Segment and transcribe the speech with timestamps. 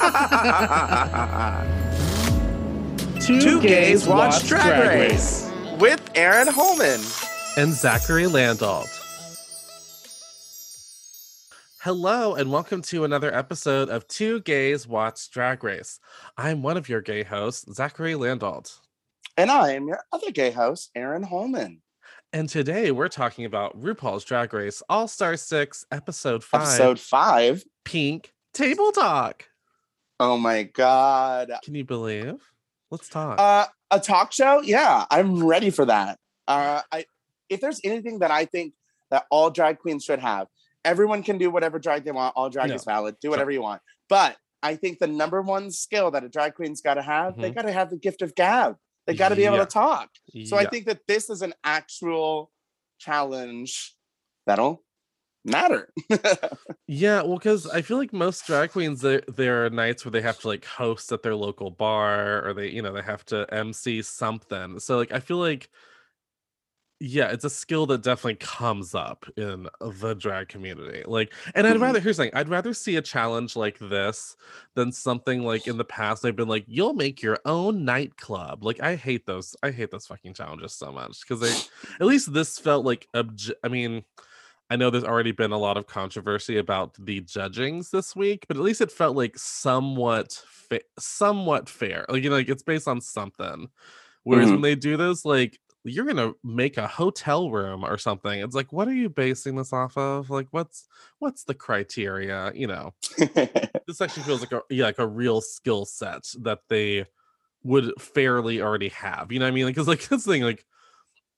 [3.20, 5.50] Two, gays watch Drag, Race.
[5.78, 7.00] with Aaron Holman.
[7.58, 8.88] and Zachary Landolt.
[11.82, 16.00] Hello, and welcome to another episode of Two Gays Watch Drag Race.
[16.38, 18.78] I'm one of your gay hosts, Zachary Landolt.
[19.36, 21.82] And I am your other gay host, Aaron Holman.
[22.32, 27.64] And today we're talking about RuPaul's Drag Race All Star 6, Episode 5, Episode five.
[27.84, 29.44] Pink Table Talk.
[30.20, 31.50] Oh my God.
[31.64, 32.34] Can you believe?
[32.90, 33.40] Let's talk.
[33.40, 34.60] Uh, a talk show?
[34.60, 36.18] Yeah, I'm ready for that.
[36.46, 37.06] Uh, I,
[37.48, 38.74] if there's anything that I think
[39.10, 40.46] that all drag queens should have,
[40.84, 42.34] everyone can do whatever drag they want.
[42.36, 42.74] All drag No.
[42.74, 43.16] is valid.
[43.22, 43.80] Do whatever you want.
[44.10, 47.50] But I think the number one skill that a drag queen's got to have, they
[47.50, 47.54] Mhm.
[47.54, 48.76] got to have the gift of gab.
[49.06, 50.10] They got to be able to talk.
[50.44, 52.52] So I think that this is an actual
[52.98, 53.96] challenge
[54.46, 54.84] that'll
[55.44, 55.92] matter.
[56.86, 60.22] Yeah, well, because I feel like most drag queens, there there are nights where they
[60.22, 63.46] have to like host at their local bar, or they, you know, they have to
[63.54, 64.80] MC something.
[64.80, 65.70] So like, I feel like,
[67.02, 71.02] yeah, it's a skill that definitely comes up in the drag community.
[71.06, 71.80] Like, and I'd Mhm.
[71.80, 74.36] rather here's the thing, I'd rather see a challenge like this
[74.74, 78.62] than something like in the past they've been like, you'll make your own nightclub.
[78.64, 79.56] Like, I hate those.
[79.62, 81.54] I hate those fucking challenges so much because they,
[82.00, 84.04] at least this felt like, obj- I mean.
[84.70, 88.56] I know there's already been a lot of controversy about the judgings this week, but
[88.56, 92.06] at least it felt like somewhat fa- somewhat fair.
[92.08, 93.68] Like you know, like it's based on something.
[94.22, 94.54] Whereas mm-hmm.
[94.54, 98.38] when they do this, like you're gonna make a hotel room or something.
[98.38, 100.30] It's like, what are you basing this off of?
[100.30, 100.86] Like, what's
[101.18, 102.52] what's the criteria?
[102.54, 107.06] You know, this actually feels like a yeah, like a real skill set that they
[107.64, 109.32] would fairly already have.
[109.32, 109.64] You know what I mean?
[109.64, 110.64] Like, Because like this thing, like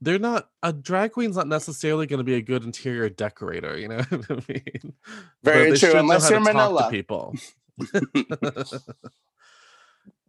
[0.03, 3.79] they're not a drag queen's not necessarily going to be a good interior decorator.
[3.79, 4.93] You know what I mean?
[5.45, 6.91] Very true, unless you're to talk to Manila.
[6.91, 7.35] people.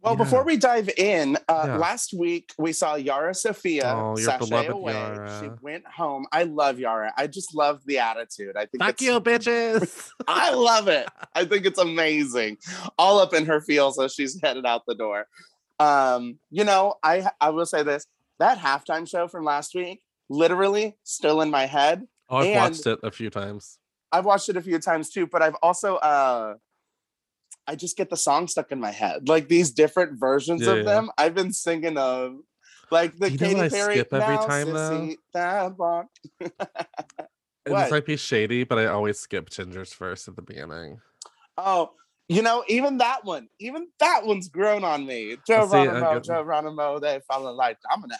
[0.02, 0.18] Well, Yeah.
[0.18, 1.76] before we dive in, uh, Yeah.
[1.78, 5.16] last week we saw Yara Sofia Oh, sashay away.
[5.40, 6.26] She went home.
[6.30, 7.10] I love Yara.
[7.16, 8.54] I just love the attitude.
[8.54, 10.10] I think Fuck you, bitches.
[10.28, 11.08] I love it.
[11.34, 12.58] I think it's amazing.
[12.98, 15.26] All up in her feels as she's headed out the door.
[15.80, 18.04] Um, you know, I I will say this:
[18.38, 22.06] that halftime show from last week, literally still in my head.
[22.28, 23.78] Oh, I've And- watched it a few times.
[24.12, 26.54] I've watched it a few times too, but I've also uh
[27.66, 29.28] I just get the song stuck in my head.
[29.28, 30.82] Like these different versions Yeah, of yeah.
[30.84, 31.10] them.
[31.18, 32.36] I've been singing of
[32.90, 35.14] like the You know Katy I Perry skip every "Now, time, though?
[35.32, 36.06] That walk."
[37.66, 41.00] And This might be shady, but I always skip Ginger's verse at the beginning.
[41.56, 41.92] Oh,
[42.28, 45.36] you know, even that one, even that one's grown on me.
[45.48, 48.18] Well, see, I Geronimo, get- Geronimo, they falling like dominoes.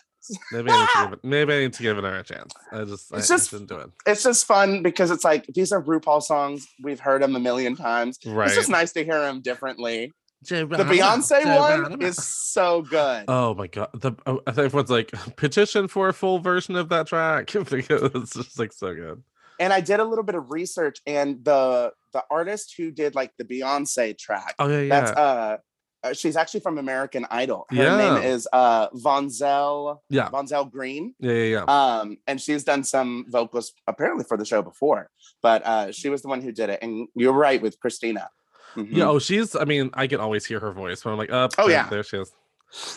[0.53, 1.25] Maybe I need to give it.
[1.25, 2.53] Maybe I need to give it a chance.
[2.73, 3.91] I just, I, It's I just- didn't do it.
[4.07, 6.67] It's just fun because it's like these are RuPaul songs.
[6.83, 8.19] We've heard them a million times.
[8.27, 8.47] Right.
[8.47, 10.13] It's just nice to hear them differently.
[10.43, 12.07] The Geronimo, Beyonce one Geronimo.
[12.07, 13.25] is so good.
[13.29, 13.89] Oh my god!
[13.95, 18.03] The oh, I think everyone's like petition for a full version of that track because
[18.15, 19.23] it's just like so good.
[19.61, 23.33] And I did a little bit of research, and the the artist who did like
[23.39, 24.89] the Beyonce track, Oh yeah, yeah.
[25.01, 25.57] that's uh,
[26.05, 27.67] uh, she's actually from American Idol.
[27.71, 27.97] Her Yeah.
[27.97, 31.15] name is uh Vonzell yeah, Vonzell Green.
[31.19, 31.65] yeah, yeah, yeah.
[32.01, 35.11] Um, and she's done some vocals apparently for the show before,
[35.43, 36.81] but uh, she was the one who did it.
[36.83, 38.29] And you're right with Christina.
[38.77, 38.89] Mhm.
[38.91, 39.55] Yeah, oh, she's.
[39.55, 41.53] I mean, I can always hear her voice, but I'm like, up.
[41.59, 41.89] Oh, there, yeah.
[41.89, 42.33] there she is.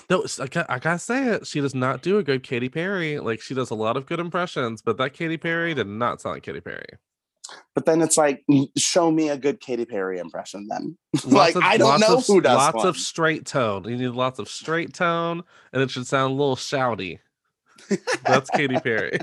[0.09, 1.45] No, I, got, I gotta say it.
[1.47, 3.19] She does not do a good Katy Perry.
[3.19, 6.35] Like she does a lot of good impressions, but that Katy Perry did not sound
[6.35, 6.87] like Katy Perry.
[7.73, 8.43] But then it's like,
[8.77, 10.97] show me a good Katy Perry impression then.
[11.25, 12.87] Like of- I don't know of, who does Lots one.
[12.87, 13.85] of straight tone.
[13.85, 17.19] You need lots of straight tone, and it should sound a little shouty.
[18.25, 19.19] That's Katy Perry.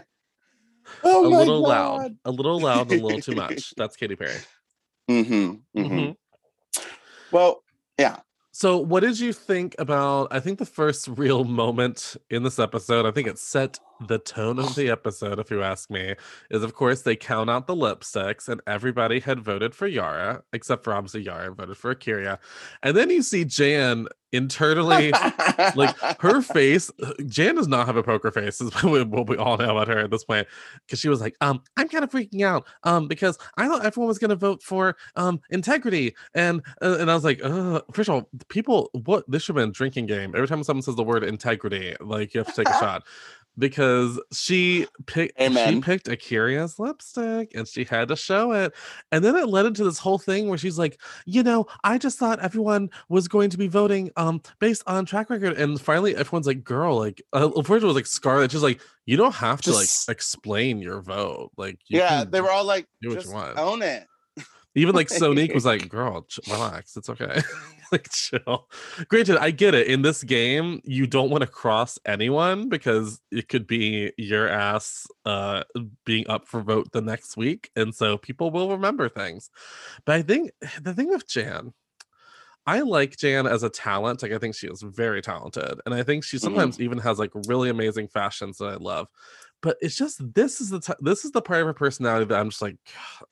[1.04, 3.74] oh a little loud, a little loud, a little too much.
[3.76, 4.38] That's Katy Perry.
[5.10, 5.90] Mhm, mhm.
[5.90, 6.16] Mhm.
[7.30, 7.62] Well,
[7.98, 8.20] yeah.
[8.56, 10.28] So, what did you think about?
[10.30, 14.58] I think the first real moment in this episode, I think it set the tone
[14.58, 16.14] of the episode, if you ask me,
[16.50, 20.84] is of course they count out the lipsticks, and everybody had voted for Yara, except
[20.84, 22.38] for obviously Yara voted for A'keria.
[22.82, 25.12] And then you see Jan internally
[25.76, 26.90] like her face
[27.28, 30.10] jan does not have a poker face is what we all know about her at
[30.10, 30.44] this point
[30.84, 34.08] because she was like um i'm kind of freaking out um because i thought everyone
[34.08, 38.08] was going to vote for um integrity and uh, and i was like uh first
[38.08, 40.32] of all people what this should have been a drinking game.
[40.34, 43.04] Every time someone says the word integrity like you have to take a shot
[43.58, 45.80] because she picked she Amen.
[45.82, 48.72] picked a'keria's lipstick and she had to show it
[49.12, 52.18] and then it led into this whole thing where she's like you know i just
[52.18, 56.46] thought everyone was going to be voting um based on track record and finally everyone's
[56.46, 59.72] like girl like uh, first it was like scarlett she's like you don't have to
[59.72, 63.58] like explain your vote like you yeah, they were all like, do what you want."
[63.58, 64.06] own it.
[64.74, 66.96] Even like Sonique was like, "Girl, relax.
[66.96, 67.40] It's okay.
[67.92, 68.68] like chill."
[69.08, 69.86] Granted, I get it.
[69.86, 75.06] In this game, you don't want to cross anyone because it could be your ass
[75.24, 75.62] uh
[76.04, 79.50] being up for vote the next week, and so people will remember things.
[80.04, 80.50] But I think
[80.82, 81.72] the thing with Jan,
[82.66, 84.22] I like Jan as a talent.
[84.22, 86.40] Like I think she is very talented, and I think she Mhm.
[86.40, 89.08] sometimes even has like really amazing fashions that I love.
[89.64, 92.38] But it's just this is the t- this is the part of her personality that
[92.38, 92.76] I'm just like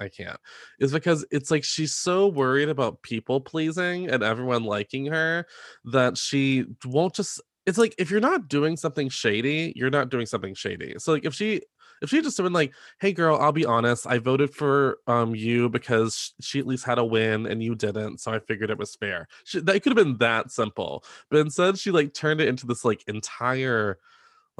[0.00, 0.38] I can't.
[0.81, 5.46] Is because it's like she's so worried about people pleasing and everyone liking her
[5.84, 7.43] that she won't just.
[7.67, 10.94] It's like if you're not doing something shady, you're not doing something shady.
[10.96, 11.61] So like if she
[12.00, 15.69] if she just been like, "Hey girl, I'll be honest, I voted for um you
[15.69, 18.96] because she at least had a win and you didn't, so I figured it was
[18.96, 22.67] fair." She, that could have been that simple, but instead she like turned it into
[22.67, 23.99] this like entire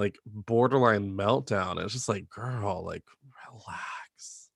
[0.03, 1.83] like borderline meltdown.
[1.83, 3.05] It's just like, girl, like
[3.51, 4.49] relax.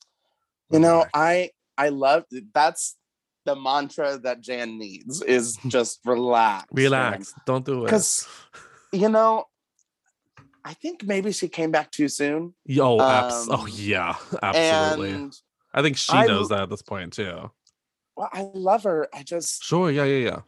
[0.70, 2.96] You know, I I love that's
[3.44, 6.66] the mantra that Jan needs is just relax.
[6.72, 7.32] relax.
[7.46, 7.84] Don't do it.
[7.84, 8.26] Because
[8.93, 9.44] You know,
[10.64, 12.54] I think maybe she came back too soon.
[12.64, 15.12] Yo, abs- oh um, yeah, absolutely.
[15.12, 15.37] And
[15.72, 17.50] I think she knows l- that at this point too.
[18.16, 19.08] well, I love her.
[19.14, 20.40] I just Sure, yeah, yeah, yeah.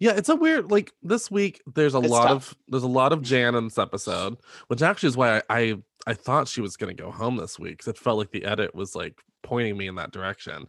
[0.00, 2.52] Yeah, it's a weird like this week there's a It's lot tough.
[2.52, 4.36] of there's a lot of Jan in this episode,
[4.68, 5.74] which actually is why I I,
[6.06, 8.74] I thought she was gonna go home this week because it felt like the edit
[8.74, 10.66] was like pointing me in that direction.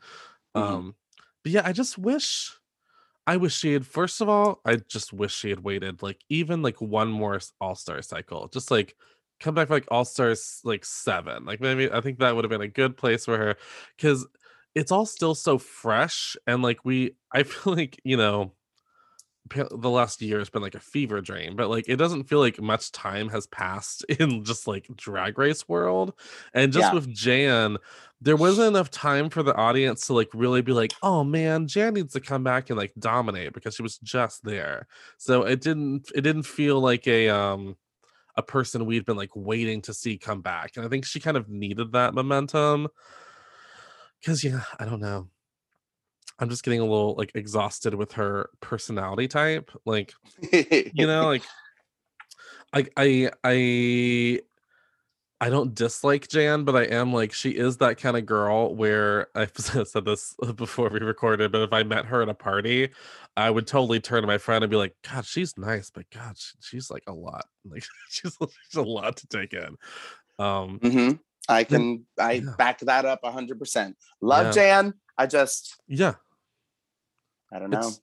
[0.56, 0.62] Mhm.
[0.62, 0.96] Um
[1.44, 2.52] but yeah, I just wish
[3.26, 6.62] I wish she had first of all, I just wish she had waited like even
[6.62, 8.48] like one more all-star cycle.
[8.50, 8.96] Just like
[9.40, 11.46] come back for like all-stars like seven.
[11.46, 13.56] Like maybe I think that would have been a good place for her
[13.98, 14.26] because
[14.76, 18.54] it's all still so fresh and like we I feel like, you know,
[19.50, 22.62] the last year has been like a fever dream, but like it doesn't feel like
[22.62, 26.14] much time has passed in just like drag race world.
[26.54, 26.94] And just Yeah.
[26.94, 27.78] with Jan,
[28.22, 31.94] there wasn't enough time for the audience to like really be like, oh man, Jan
[31.96, 34.88] needs to come back and like dominate because she was just there.
[35.18, 37.76] So it didn't it didn't feel like a um
[38.36, 40.78] a person we'd been like waiting to see come back.
[40.78, 42.88] And I think she kind of needed that momentum.
[44.26, 45.30] Cause yeah, I don't know.
[46.40, 49.72] I'm just getting a little like exhausted with her personality type.
[49.86, 50.14] Like,
[50.52, 51.44] you know, like
[52.74, 54.40] I I I
[55.42, 59.28] I don't dislike Jan, but I am like she is that kind of girl where
[59.36, 62.90] I've said this before we recorded, but if I met her at a party,
[63.36, 66.38] I would totally turn to my friend and be like, God, she's nice, but God,
[66.38, 67.46] she- she's like a lot.
[67.66, 69.78] Like she's, she's a lot to take in.
[70.40, 71.20] Um Mhm.
[71.50, 73.98] I can I back that up hundred percent.
[74.22, 74.52] Love Yeah.
[74.82, 74.94] Jan.
[75.18, 76.14] I just yeah,
[77.52, 77.80] I don't know.
[77.80, 78.02] it's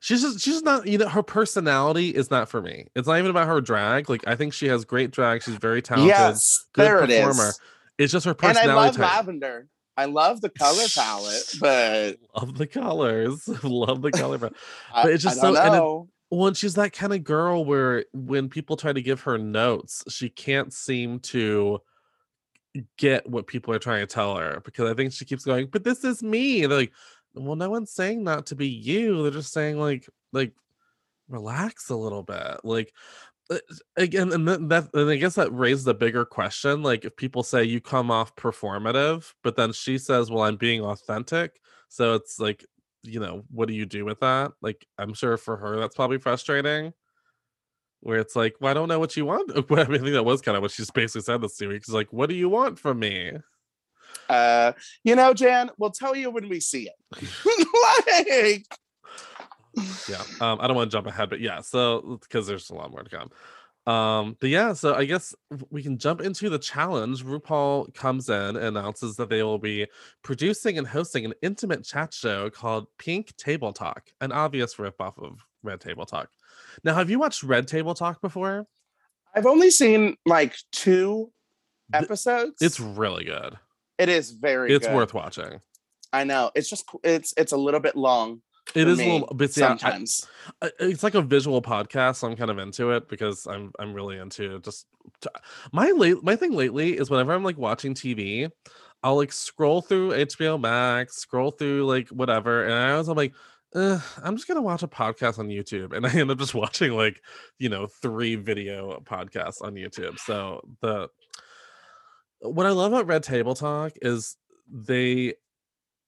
[0.00, 2.86] she's just she's not you know her personality is not for me.
[2.94, 4.08] It's not even about her drag.
[4.08, 5.42] Like I think she has great drag.
[5.42, 6.08] She's very talented.
[6.08, 7.48] Yes, good there it performer.
[7.48, 7.60] is.
[7.98, 8.70] It's just her personality.
[8.70, 9.16] And I love type.
[9.16, 9.68] lavender.
[9.96, 13.48] I love the color palette, but Love the colors.
[13.64, 14.38] Love the color.
[14.38, 14.56] palette.
[14.94, 18.48] But it's just I don't so- Well, and she's that kind of girl where when
[18.48, 21.80] people try to give her notes, she can't seem to
[22.96, 25.84] get what people are trying to tell her because I think she keeps going, but
[25.84, 26.62] this is me.
[26.62, 26.92] And they're like,
[27.34, 29.22] well, no one's saying not to be you.
[29.22, 30.52] They're just saying like, like,
[31.28, 32.60] relax a little bit.
[32.64, 32.92] Like,
[33.50, 33.58] uh,
[33.96, 36.82] again, and then that, and I guess that raises a bigger question.
[36.82, 40.82] Like, if people say you come off performative, but then she says, well, I'm being
[40.82, 41.60] authentic.
[41.88, 42.64] So it's like,
[43.02, 44.52] you know, what do you do with that?
[44.62, 46.92] Like, I'm sure for her that's probably frustrating.
[48.04, 49.50] Where it's like, well, I don't know what you want.
[49.56, 51.84] I mean, I think that was kind of what she's basically said this week.
[51.84, 53.32] She's like, what do you want from me?
[54.28, 57.66] Uh, you know, Jan, we'll tell you when we see it.
[58.28, 58.66] like,
[60.08, 62.90] yeah um i don't want to jump ahead but yeah so because there's a lot
[62.90, 63.30] more to come
[63.92, 65.34] um but yeah so i guess
[65.70, 69.86] we can jump into the challenge rupaul comes in and announces that they will be
[70.22, 75.44] producing and hosting an intimate chat show called pink table talk an obvious ripoff of
[75.62, 76.28] red table talk
[76.82, 78.66] now have you watched red table talk before
[79.34, 81.30] I've only seen like two
[81.92, 82.54] episodes.
[82.60, 83.56] it's really good
[83.98, 84.94] it is very it's good.
[84.96, 85.60] worth watching
[86.12, 86.52] I know.
[86.54, 88.40] It's just it's it's a little bit long.
[88.72, 90.26] It is a little but yeah, sometimes.
[90.62, 93.92] I- it's like a visual podcast so i'm kind of into it because i'm i'm
[93.92, 94.86] really into just
[95.20, 95.28] t-
[95.72, 98.48] my late my thing lately is whenever i'm like watching tv
[99.02, 103.34] i'll like scroll through hbo max scroll through like whatever and i always i'm like
[103.74, 106.92] "Ugh, i'm just gonna watch a podcast on youtube and i end up just watching
[106.92, 107.20] like
[107.58, 111.08] you know three video podcasts on youtube so the
[112.40, 114.36] what i love about red table talk is
[114.70, 115.34] they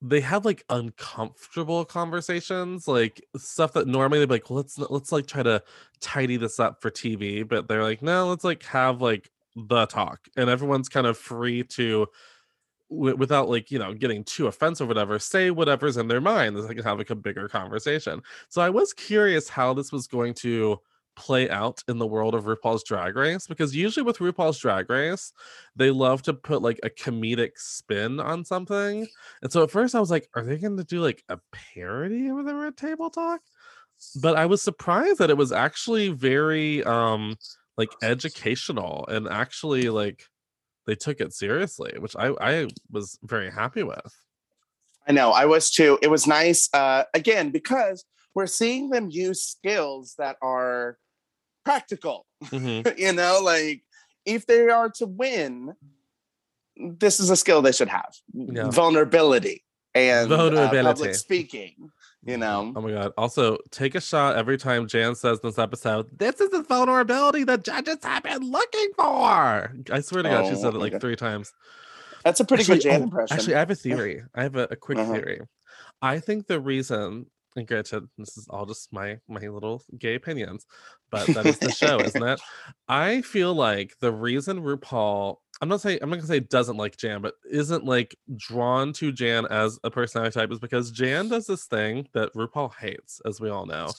[0.03, 5.27] they have like uncomfortable conversations like stuff that normally they'd be like let's let's like
[5.27, 5.63] try to
[6.01, 10.21] tidy this up for tv but they're like no let's like have like the talk
[10.37, 12.07] and everyone's kind of free to
[12.91, 16.57] w- without like you know getting too offensive or whatever say whatever's in their mind
[16.57, 18.23] so they can have like a bigger conversation.
[18.49, 20.79] So i was curious how this was going to
[21.17, 25.33] play out in the world of rupaul's drag race because usually with rupaul's drag race
[25.75, 29.07] they love to put like a comedic spin on something.
[29.43, 32.29] And so at first i was like are they going to do like a parody
[32.29, 33.41] of the red table talk?
[34.21, 37.37] But i was surprised that it was actually very um
[37.79, 40.25] like educational and actually like
[40.87, 44.15] they took it seriously, which I I was very happy with.
[45.09, 45.99] I know, I was too.
[46.03, 50.99] It was nice uh again because we're seeing them use skills that are
[51.65, 52.27] practical.
[52.45, 52.99] Mhm.
[53.05, 53.83] you know, like
[54.25, 55.75] if they are to win,
[56.77, 58.15] this is a skill they should have.
[58.35, 58.71] Yeah.
[58.71, 59.65] Vulnerability
[59.95, 61.91] and uh, public speaking,
[62.27, 62.73] you know.
[62.77, 63.13] Oh my god.
[63.17, 67.45] Also, take a shot every time Jan says in this episode, this is the vulnerability
[67.45, 69.73] the judges have been looking for.
[69.93, 71.01] I swear to God, she Oh said it like God.
[71.01, 71.53] three times.
[72.25, 73.37] That's a pretty actually, good Jan oh, impression.
[73.37, 74.23] Actually, I have a theory.
[74.35, 75.13] I have a, a quick Uh-huh.
[75.15, 75.41] theory.
[76.03, 80.67] I think the reason, and granted, this is all just my my little gay opinions,
[81.11, 82.41] but that is the show, isn't it?
[82.89, 86.97] I feel like the reason RuPaul, I'm not saying I'm not gonna say doesn't like
[86.97, 91.47] Jan, but isn't like drawn to Jan as a personality type is because Jan does
[91.47, 93.91] this thing that RuPaul hates, as we all know,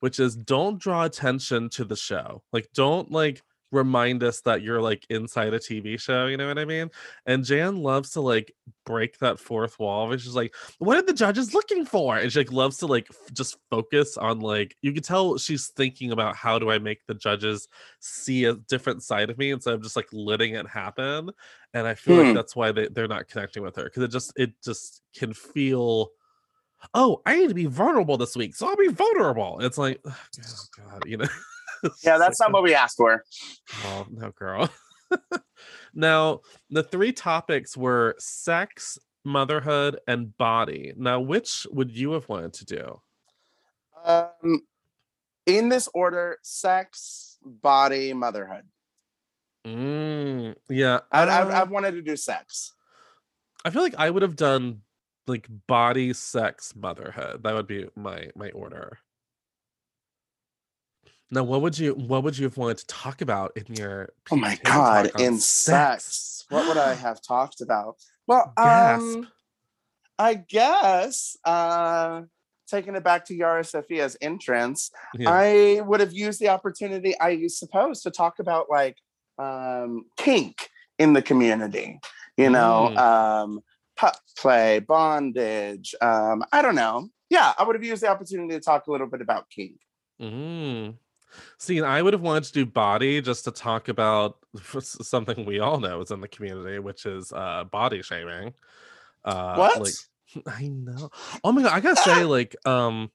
[0.00, 2.42] which is don't draw attention to the show.
[2.52, 3.42] Like, don't like
[3.72, 6.90] remind us that you're like inside a TV show, you know what I mean?
[7.26, 8.52] And Jan loves to like
[8.84, 12.16] break that fourth wall, which is like, what are the judges looking for?
[12.16, 15.68] And she like loves to like f- just focus on like you can tell she's
[15.68, 17.68] thinking about how do I make the judges
[18.00, 21.30] see a different side of me instead of just like letting it happen.
[21.74, 22.20] And I feel Hmm.
[22.20, 25.32] like that's why they, they're not connecting with her because it just it just can
[25.34, 26.10] feel
[26.94, 29.58] oh, I need to be vulnerable this week, so I'll be vulnerable.
[29.60, 30.16] It's like, oh
[30.76, 31.26] God, you know.
[32.02, 33.24] Yeah, that's not what we asked for.
[33.84, 34.68] Oh, no, girl.
[35.94, 36.40] now,
[36.70, 40.92] the three topics were sex, motherhood, and body.
[40.96, 43.00] Now, which would you have wanted to do?
[44.04, 44.62] Um,
[45.46, 48.64] in this order: sex, body, motherhood.
[49.66, 52.72] Mm, yeah, I, I, uh, I wanted to do sex.
[53.64, 54.82] I feel like I would have done
[55.26, 57.42] like body, sex, motherhood.
[57.42, 58.98] That would be my my order.
[61.30, 64.10] Now, what would you what would you have wanted to talk about in your?
[64.30, 65.10] Oh my god!
[65.20, 67.96] In sex, what would I have talked about?
[68.28, 69.02] Well, Gasp.
[69.02, 69.28] um,
[70.18, 72.22] I guess uh,
[72.68, 75.30] taking it back to Yara Sofia's entrance, Yeah.
[75.30, 78.96] I would have used the opportunity, I suppose, to talk about like
[79.38, 80.68] um, kink
[80.98, 81.98] in the community.
[82.36, 82.98] You know, Mm.
[82.98, 83.60] um,
[83.96, 85.94] pup play, bondage.
[86.00, 87.08] Um, I don't know.
[87.30, 89.80] Yeah, I would have used the opportunity to talk a little bit about kink.
[90.20, 90.94] Mm.
[91.58, 94.38] See, I would have wanted to do body just to talk about
[94.80, 98.54] something we all know is in the community, which is uh body shaming.
[99.24, 99.80] Uh what?
[99.80, 99.94] like
[100.46, 101.10] I know.
[101.44, 103.10] Oh my god, I gotta say, like, um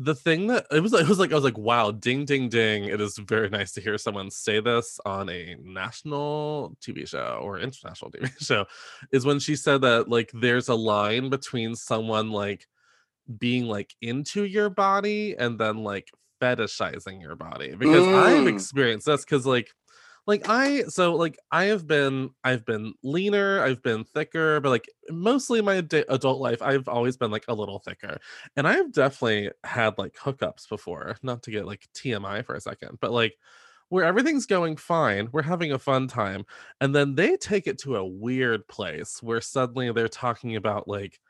[0.00, 2.84] the thing that it was it was like I was like, wow, ding ding ding.
[2.84, 7.58] It is very nice to hear someone say this on a national TV show or
[7.58, 8.66] international TV show,
[9.10, 12.68] is when she said that like there's a line between someone like
[13.38, 18.48] being like into your body and then like fetishizing your body because I've Mm.
[18.48, 19.70] experienced this because like
[20.26, 24.88] like I so like I have been I've been leaner I've been thicker but like
[25.10, 28.18] mostly my adult life I've always been like a little thicker
[28.56, 32.98] and I've definitely had like hookups before not to get like TMI for a second
[33.00, 33.36] but like
[33.88, 36.44] where everything's going fine we're having a fun time
[36.80, 41.20] and then they take it to a weird place where suddenly they're talking about like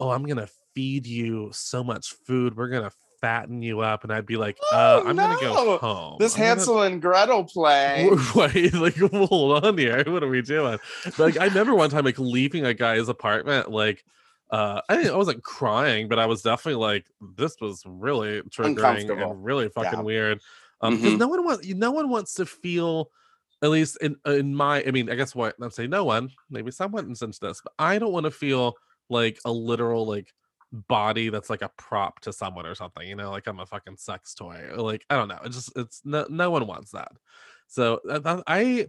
[0.00, 2.92] oh i'm gonna feed you so much food we're gonna
[3.22, 6.40] fatten you up and i'd be like uh Oh, i'm gonna go home This I'm
[6.40, 8.10] gonna- Hansel and Gretel play.
[8.34, 10.02] Wait, like hold on here.
[10.12, 10.78] What are we doing?
[11.16, 14.04] Like I remember one time like leaving a guy's apartment, like
[14.50, 17.06] uh I didn't I wasn't crying, but I was definitely like,
[17.38, 20.00] this was really triggering and really fucking Yeah.
[20.02, 20.40] weird.
[20.80, 21.18] Um because Mhm.
[21.18, 23.10] no one wants no one wants to feel
[23.62, 26.72] at least in in my I mean, I guess what I'm saying no one, maybe
[26.72, 28.74] someone into this, but I don't want to feel
[29.08, 30.34] like a literal like
[30.72, 33.98] body that's like a prop to someone or something, you know, like I'm a fucking
[33.98, 34.68] sex toy.
[34.72, 35.38] or, Like I don't know.
[35.44, 37.12] It's just it's no no one wants that.
[37.68, 38.88] So uh, that- I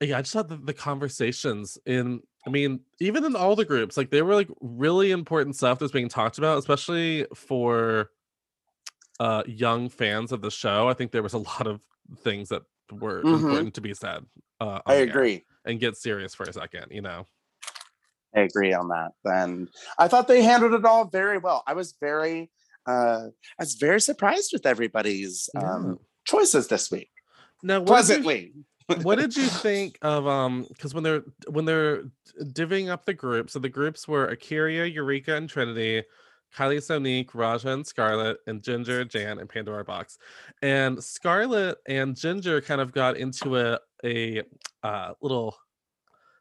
[0.00, 3.96] yeah, I just thought the, the conversations in I mean, even in all the groups,
[3.96, 8.10] like they were like really important stuff that's being talked about, especially for
[9.18, 10.88] uh young fans of the show.
[10.88, 11.80] I think there was a lot of
[12.18, 12.62] things that
[12.92, 13.34] were Mhm.
[13.38, 14.24] important to be said.
[14.60, 15.44] Uh, I agree.
[15.64, 17.26] And get serious for a second, you know.
[18.36, 19.12] I agree on that.
[19.24, 21.62] And I thought they handled it all very well.
[21.66, 22.50] I was very,
[22.86, 23.28] uh,
[23.58, 27.10] I was very surprised with everybody's um, choices this week.
[27.62, 28.52] Now, what did you- Pleasantly.
[29.02, 32.04] what did you think of um because when they're when they're
[32.52, 36.04] divvying up the groups so the groups were A'keria, Eureka, and Trinity,
[36.56, 40.18] Kylie Sonique, Ra'Jah and Scarlett, and Ginger, Jan, and Pandora Boxx.
[40.62, 44.42] And Scarlett and Ginger kind of got into a a
[44.84, 45.56] uh, little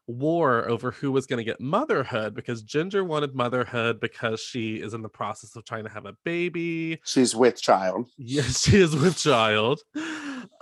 [0.08, 4.94] war over who was going to get motherhood because Ginger wanted motherhood because she is
[4.94, 7.00] in the process of trying to have a baby.
[7.04, 8.10] She's with child.
[8.18, 9.82] Yes, she is with child.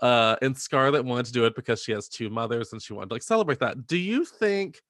[0.02, 3.10] Uh, and Scarlett wanted to do it because she has two mothers and she wanted
[3.10, 3.88] to like celebrate that.
[3.88, 4.82] Do you think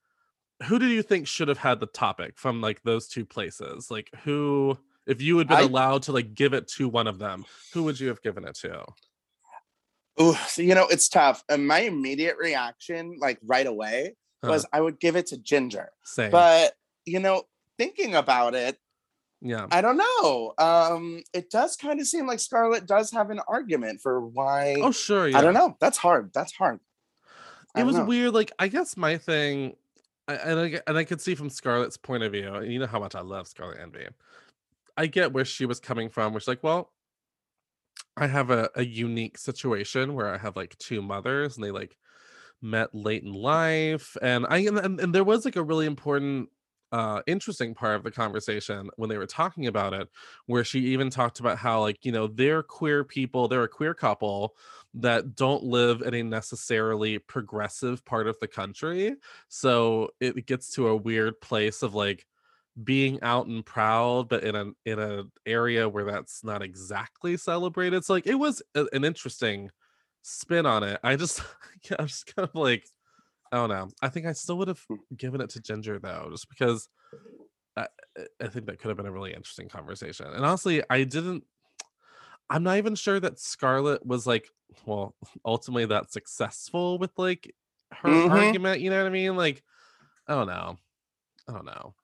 [0.68, 3.90] who do you think should have had the topic from like those two places?
[3.90, 7.20] Like who if you had been I- allowed to like give it to one of
[7.20, 8.86] them, who would you have given it to?
[10.18, 11.44] Oh, so you know, it's tough.
[11.50, 14.16] And my immediate reaction, like right away,
[14.50, 15.90] was I would give it to Ginger.
[16.04, 16.32] same.
[16.32, 16.74] But
[17.06, 17.44] you know,
[17.78, 18.78] thinking about it,
[19.44, 19.68] yeah.
[19.72, 20.54] I don't know.
[20.58, 24.78] Um, it does kind of seem like Scarlett does have an argument for why.
[24.82, 25.38] Oh sure, yeah.
[25.38, 25.76] I don't know.
[25.82, 26.32] That's hard.
[26.34, 26.80] That's hard.
[27.76, 28.06] I it was know.
[28.06, 28.34] weird.
[28.34, 29.76] Like I guess my thing,
[30.30, 32.54] and I and I could see from Scarlett's point of view.
[32.54, 34.08] and You know how much I love Scarlett Envy.
[34.96, 36.34] I get where she was coming from.
[36.34, 36.94] Which like, well,
[38.16, 41.98] I have a, a unique situation where I have like two mothers, and they like
[42.63, 46.50] met late in life, and I and, and, there was like a really important.
[46.91, 50.08] Uh, interesting part of the conversation when they were talking about it,
[50.46, 53.96] where she even talked about how, like, you know, they're queer people, they're a queer
[53.96, 54.55] couple,
[54.93, 59.15] that don't live in a necessarily progressive part of the country.
[59.50, 62.27] So it gets to a weird place of like
[62.84, 68.03] being out and proud, but in a in a area where that's not exactly celebrated.
[68.03, 69.70] So like it was a- an interesting
[70.24, 71.00] spin on it.
[71.03, 71.42] I just
[71.89, 72.86] yeah, I'm just kind of like
[73.51, 73.89] I don't know.
[74.01, 74.96] I think I still would have Hmm.
[75.15, 76.89] given it to Ginger though, just because
[77.77, 77.88] I,
[78.42, 80.27] I think that could have been a really interesting conversation.
[80.27, 81.44] And honestly, I didn't
[82.50, 84.48] I'm not even sure that Scarlett was like,
[84.86, 85.15] well,
[85.46, 87.53] ultimately that successful with like
[87.92, 88.32] her Mhm.
[88.32, 88.82] argument.
[88.82, 89.36] You know what I mean?
[89.36, 89.63] Like,
[90.27, 90.77] I don't know.
[91.48, 91.96] I don't know.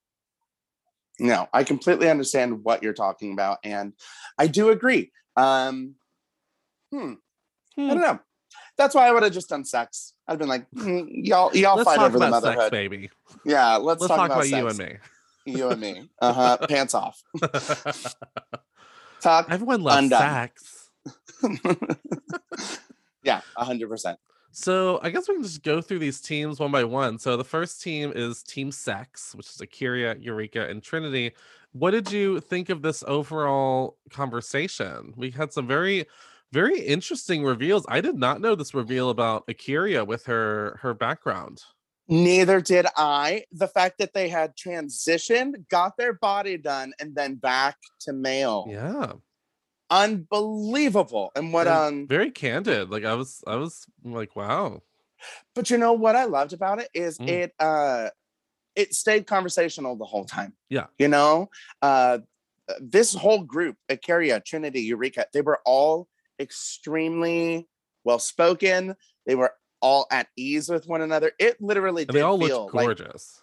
[1.20, 3.94] No, I completely understand what you're talking about, and
[4.38, 5.12] I do agree.
[5.36, 5.96] Um,
[6.92, 7.16] hmm,
[7.78, 7.88] I Hmm.
[7.90, 8.20] don't know.
[8.78, 10.14] That's why I would have just done sex.
[10.28, 12.72] I'd been like, hmm, y'all, y'all Let's fight over the about sex, motherhood.
[12.72, 13.10] baby.
[13.46, 14.98] Yeah, let's, Let's talk, talk, about, about, you and me.
[15.46, 16.10] You and me.
[16.22, 16.58] Uh huh.
[16.70, 17.22] Pants off.
[19.22, 19.48] Talk.
[19.52, 20.20] Everyone loves Undone.
[20.22, 20.90] sex.
[23.24, 24.18] yeah, hundred percent.
[24.52, 27.20] So I guess we can just go through these teams one by one.
[27.20, 31.34] So the first team is Team Sex, which is A'keria, Eureka, and Trinity.
[31.74, 35.14] What did you think of this overall conversation?
[35.16, 36.08] We had some very,
[36.52, 37.86] very interesting reveals.
[37.88, 41.62] I did not know this reveal about A'keria with her her background.
[42.08, 43.44] Neither did I.
[43.52, 48.66] The fact that they had transitioned, got their body done, and then back to male.
[48.68, 49.14] Yeah,
[49.92, 51.32] Unbelievable.
[51.36, 52.90] And what and um very candid.
[52.90, 54.82] Like I was, I was like, wow.
[55.56, 57.28] but you know what I loved about it is Mm.
[57.28, 58.10] it uh
[58.76, 60.54] it stayed conversational the whole time.
[60.70, 60.88] Yeah.
[60.98, 61.50] You know,
[61.82, 62.20] uh
[62.80, 66.08] this whole group, A'keria, Trinity, Eureka, they were all
[66.40, 67.68] extremely
[68.04, 68.96] well spoken.
[69.26, 71.32] They were all at ease with one another.
[71.40, 73.42] It literally And did they all looked like gorgeous.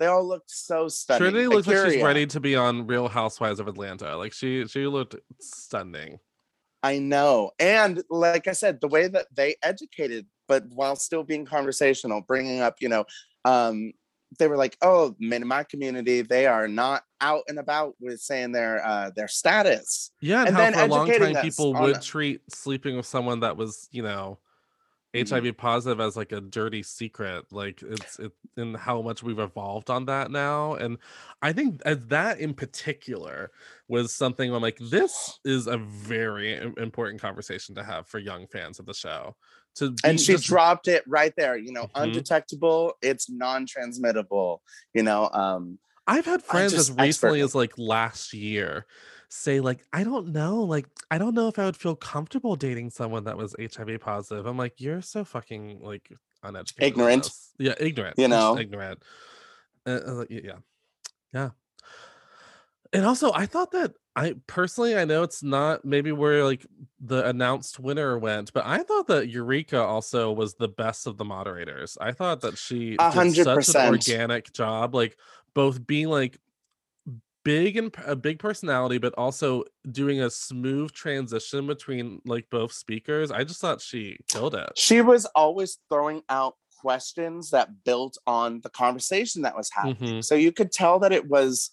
[0.00, 1.30] they all looked so stunning.
[1.30, 4.16] Trinity looks like she's ready to be on Real Housewives of Atlanta.
[4.16, 6.18] Like she, she looked stunning.
[6.82, 7.50] I know.
[7.58, 12.60] And like I said, the way that they educated, but while still being conversational, bringing
[12.60, 13.04] up, you know,
[13.44, 13.92] um,
[14.38, 18.20] they were like, "Oh, men in my community, they are not out and about with
[18.20, 21.76] saying their uh, their status." Yeah, and, And how then for a long time people
[21.76, 22.02] would it.
[22.02, 24.40] treat sleeping with someone that was, you know,
[25.14, 25.14] Mhm.
[25.14, 27.46] HIV positive as like a dirty secret.
[27.52, 30.74] Like it's it and how much we've evolved on that now.
[30.74, 30.98] And
[31.42, 33.50] I think that in particular
[33.88, 38.78] was something I'm like, this is a very important conversation to have for young fans
[38.78, 39.36] of the show.
[39.76, 41.56] To And she just- dropped it right there.
[41.56, 41.90] You know, Mhm.
[41.94, 42.94] undetectable.
[43.02, 44.62] It's non-transmittable.
[44.94, 47.40] You know, um, I've had friends as recently expertly.
[47.42, 48.86] as like last year
[49.28, 52.90] say like I don't know like I don't know if I would feel comfortable dating
[52.90, 54.46] someone that was HIV positive.
[54.46, 56.12] I'm like you're so fucking like
[56.44, 56.92] uneducated.
[56.92, 57.30] Ignorant.
[57.58, 58.18] Yeah, ignorant.
[58.18, 58.56] You know?
[58.56, 59.02] ignorant.
[59.84, 60.58] Uh, uh, yeah.
[61.34, 61.50] Yeah.
[62.92, 66.66] And also I thought that I personally I know it's not maybe where like
[66.98, 71.24] the announced winner went, but I thought that Eureka also was the best of the
[71.24, 71.98] moderators.
[72.00, 75.18] I thought that she A did such an organic job, like
[75.54, 76.38] both being like
[77.44, 83.30] big and a big personality, but also doing a smooth transition between like both speakers.
[83.30, 84.70] I just thought she killed it.
[84.76, 90.20] she was always throwing out questions that built on the conversation that was happening.
[90.20, 90.24] Mhm.
[90.24, 91.70] So you could tell that it was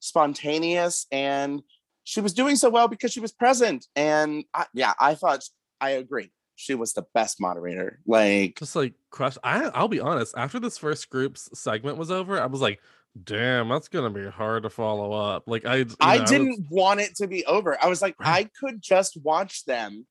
[0.00, 1.62] spontaneous and
[2.08, 3.84] she was doing so well because she was present.
[3.96, 5.42] And I, yeah, I thought
[5.80, 6.30] I agree.
[6.54, 7.98] she was the best moderator.
[8.06, 9.36] Like just like crush.
[9.42, 10.34] I I'll be honest.
[10.38, 12.78] After this first group's segment was over, I was like,
[13.24, 15.42] damn, that's gonna be hard to follow up.
[15.48, 17.76] Like I, I know, didn't was- want it to be over.
[17.82, 18.46] I was like, Right.
[18.46, 20.06] I could just watch them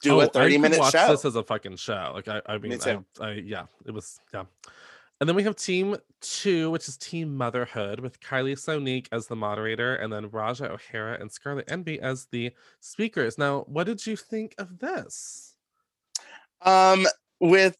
[0.00, 1.08] do Oh, a I 30 could minute watch show.
[1.08, 2.10] This as a fucking show.
[2.14, 3.04] Like I, I mean, I, too.
[3.20, 4.44] I, yeah, it was yeah.
[5.22, 9.36] And then we have team two, which is Team Motherhood, with Kylie Sonique as the
[9.36, 13.38] moderator, and then Ra'Jah O'Hara and Scarlett Envy as the speakers.
[13.38, 15.54] Now, what did you think of this?
[16.62, 17.06] um
[17.40, 17.76] with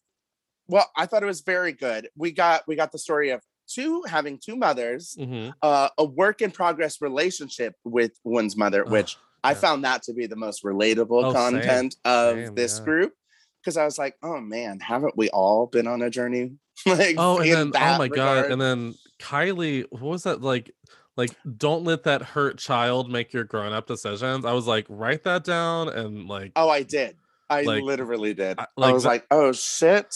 [0.67, 4.03] well i thought it was very good we got we got the story of two
[4.09, 5.53] having two mothers Mhm.
[5.61, 10.13] uh, a work in progress relationship with one's mother which Ugh, i found that to
[10.13, 12.83] be the most relatable Oh, same, content of same, this yeah.
[12.83, 13.13] group
[13.61, 17.39] because i was like oh man haven't we all been on a journey like Oh,
[17.39, 20.71] and then oh my god, and then Kylie, what was that like?
[21.15, 24.45] Like, don't let that hurt child make your grown up decisions.
[24.45, 27.15] I was like, write that down and like, oh i did
[27.49, 30.15] i like, literally did I- i, was the- like oh shit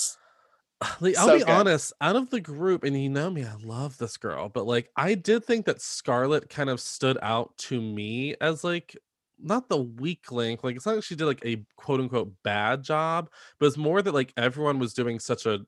[1.01, 1.49] like I'll so be good.
[1.49, 4.89] honest, out of the group, and you know me, I love this girl, but like
[4.95, 8.95] I did think that Scarlett kind of stood out to me as like
[9.39, 10.63] not the weak link.
[10.63, 14.01] Like it's not like she did like a quote unquote bad job, but it's more
[14.01, 15.59] that like everyone was doing such a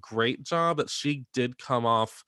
[0.00, 2.24] great job that she did come off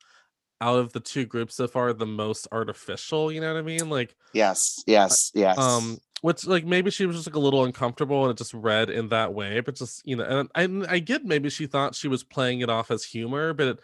[0.60, 3.90] out of the two groups so far the most artificial, you know what I mean?
[3.90, 8.24] Like yes yes yes um which like maybe she was just like a little uncomfortable
[8.24, 10.50] and it just read in that way but just you know and
[10.88, 13.80] I, I get maybe she thought she was playing it off as humor but it,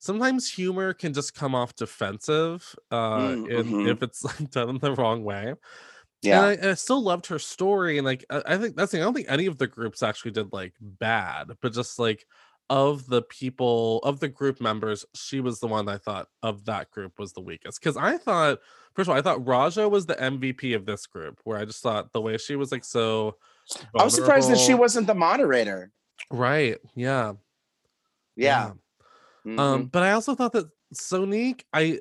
[0.00, 3.88] sometimes humor can just come off defensive uh Mm, in, mhm.
[3.88, 5.54] if it's like done in the wrong way
[6.22, 8.98] yeah and I, I still loved her story and like I, I think that's the
[8.98, 12.26] thing i don't think any of the groups actually did like bad but just like
[12.70, 16.90] of the people of the group members she was the one i thought of that
[16.90, 18.58] group was the weakest because i thought
[18.94, 21.82] first of all i thought ra'jah was the mvp of this group where i just
[21.82, 23.36] thought the way she was like so
[23.98, 25.90] i was surprised that she wasn't the moderator.
[26.30, 27.34] Right yeah.
[28.36, 28.72] Yeah.
[29.46, 29.58] Mhm.
[29.58, 32.00] Um, but I also thought that Sonique, I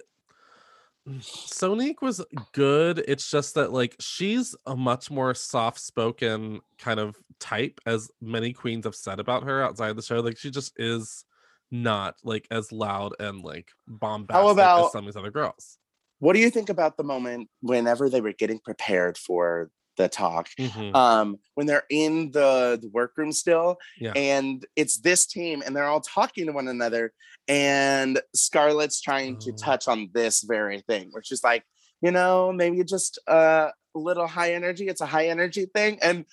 [1.08, 3.04] Sonique was good.
[3.08, 8.86] It's just that like she's a much more soft-spoken kind of type, as many queens
[8.86, 10.22] have said about her outside the show.
[10.22, 11.26] Like she just is
[11.72, 15.78] not like as loud and like bombastic about- as some of these other girls.
[16.20, 20.50] What do you think about the moment whenever they were getting prepared for the talk?
[20.60, 20.96] Mhm.
[20.96, 24.14] Um, when they're in the, the workroom still, Yeah.
[24.16, 27.14] and it's this team, and they're all talking to one another,
[27.48, 29.56] and Scarlett's trying to Oh.
[29.56, 31.64] touch on this very thing, where she's like,
[32.02, 34.88] you know, maybe just uh, a little high energy.
[34.88, 36.26] It's a high energy thing, and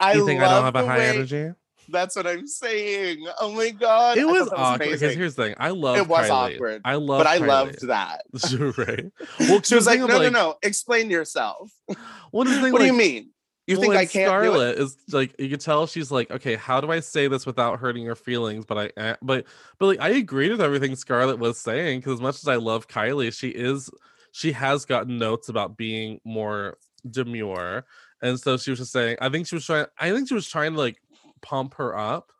[0.00, 1.50] I you think I don't have a high way- energy?
[1.88, 3.26] That's what I'm saying.
[3.40, 5.54] Oh my god, It was awkward because here's the thing.
[5.58, 6.54] I love It was Kylie.
[6.54, 7.46] awkward, I love but I Kylie.
[7.46, 8.22] loved that.
[8.78, 9.04] right.
[9.48, 10.54] Well, she was like, no, of, no, no.
[10.62, 11.72] Explain yourself.
[12.30, 13.30] What, thing, What do you mean?
[13.66, 14.28] You think I can't?
[14.28, 17.80] Scarlett is like you could tell she's like, okay, how do I say this without
[17.80, 18.64] hurting her feelings?
[18.64, 19.46] But I, but
[19.78, 22.86] but like I agreed with everything Scarlett was saying because as much as I love
[22.86, 23.90] Kylie, she is
[24.30, 26.76] she has gotten notes about being more
[27.10, 27.86] demure,
[28.22, 29.16] and so she was just saying.
[29.20, 29.86] I think she was trying.
[29.98, 30.98] I think she was trying to like
[31.46, 32.32] pump her up.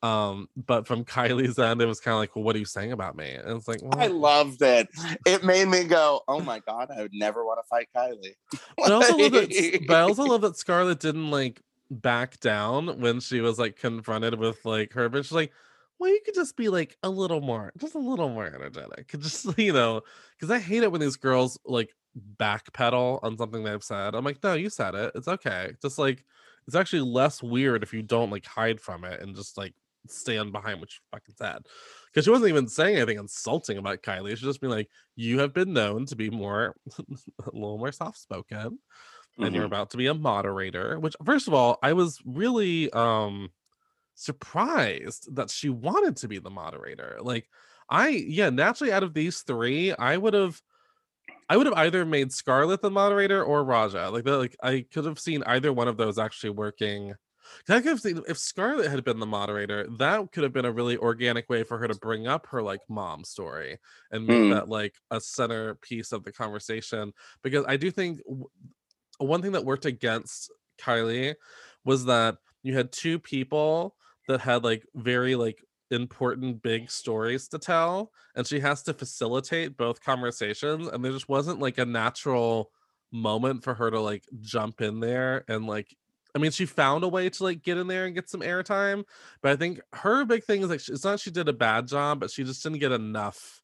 [0.00, 2.92] Um, but from Kylie's end, it was kind of like, well, what are you saying
[2.92, 3.32] about me?
[3.32, 4.88] And it's like, well, I loved it.
[5.26, 8.34] It made me go, "Oh my god, I would never want to fight Kylie."
[8.76, 9.84] But I also love that.
[9.88, 14.38] But I also love that Scarlett didn't like back down when she was like confronted
[14.38, 15.08] with like her.
[15.08, 15.52] But she's like,
[15.98, 19.08] "Well, you could just be like a little more, just a little more energetic.
[19.18, 20.02] Just you know,
[20.36, 21.92] because I hate it when these girls like
[22.38, 24.14] backpedal on something they've said.
[24.14, 25.10] I'm like, no, you said it.
[25.16, 25.72] It's okay.
[25.82, 26.24] Just like
[26.68, 29.74] it's actually less weird if you don't like hide from it and just like
[30.06, 31.62] stand behind what you fucking said.
[32.06, 34.36] Because she wasn't even saying anything insulting about Kylie.
[34.36, 38.18] She just be like, you have been known to be more a little more soft
[38.18, 38.78] spoken
[39.38, 43.50] and you're about to be a moderator which first of all i was really um
[44.14, 47.46] surprised that she wanted to be the moderator like
[47.88, 50.60] i yeah naturally out of these three i would have
[51.48, 55.04] i would have either made scarlett the moderator or ra'jah like that like i could
[55.04, 57.14] have seen either one of those actually working.
[57.68, 60.72] I could have seen if Scarlett had been the moderator, that could have been a
[60.72, 63.78] really organic way for her to bring up her like mom story
[64.10, 64.50] and make Mm.
[64.50, 67.12] that like a centerpiece of the conversation.
[67.42, 68.20] Because I do think
[69.18, 71.34] one thing that worked against Kylie
[71.84, 73.96] was that you had two people
[74.28, 79.76] that had like very like important big stories to tell and she has to facilitate
[79.76, 82.70] both conversations and there just wasn't like a natural
[83.10, 85.96] moment for her to like jump in there and like
[86.34, 89.04] I mean, she found a way to like get in there and get some airtime,
[89.40, 91.88] but I think her big thing is like she- it's not she did a bad
[91.88, 93.62] job, but she just didn't get enough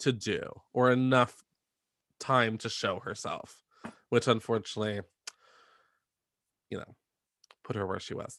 [0.00, 0.40] to do
[0.72, 1.42] or enough
[2.20, 3.62] time to show herself,
[4.10, 5.02] which unfortunately,
[6.70, 6.94] you know,
[7.64, 8.38] put her where she was.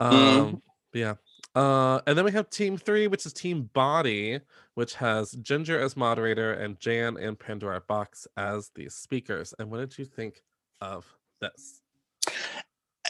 [0.00, 0.38] Mhm.
[0.56, 1.14] Um, but yeah.
[1.54, 4.40] Uh, and then we have team three, which is team body,
[4.74, 9.54] which has Ginger as moderator and Jan and Pandora Boxx as the speakers.
[9.58, 10.42] And what did you think
[10.80, 11.06] of
[11.40, 11.80] this?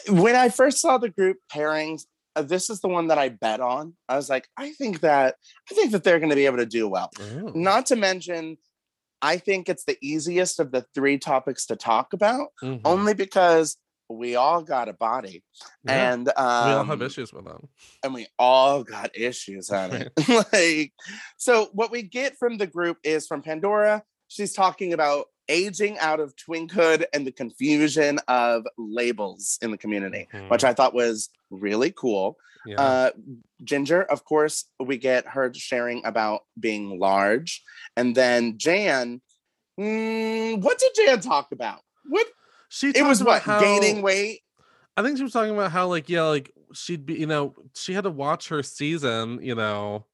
[0.09, 3.61] when I first saw the group pairings, uh, this is the one that I bet
[3.61, 3.95] on.
[4.09, 5.37] I was like, I think that
[5.71, 7.11] I think that they're going to be able to do well.
[7.21, 8.59] Oh, Not to mention,
[9.23, 12.81] I think it's the easiest of the three topics to talk about, mhm.
[12.85, 13.77] only because
[14.17, 15.43] we all got a body,
[15.85, 17.69] Yeah, and we all um, have issues with them.
[18.03, 20.13] and we all got issues on it.
[20.53, 20.93] like,
[21.37, 24.03] so what we get from the group is from Pandora.
[24.29, 30.27] She's talking about aging out of twinkhood and the confusion of labels in the community,
[30.49, 32.37] which I thought was really cool.
[32.67, 32.81] Yeah.
[32.81, 33.11] Uh,
[33.63, 37.63] Ginger, of course, we get her sharing about being large,
[37.97, 39.21] and then Jan.
[39.79, 41.81] mm, what did Jan talk about?
[42.09, 42.27] What
[42.75, 43.21] she it was?
[43.21, 44.41] talked about gaining weight?
[44.97, 47.93] I think she was talking about how like yeah, like she'd be, you know, she
[47.95, 50.07] had to watch her season, you know,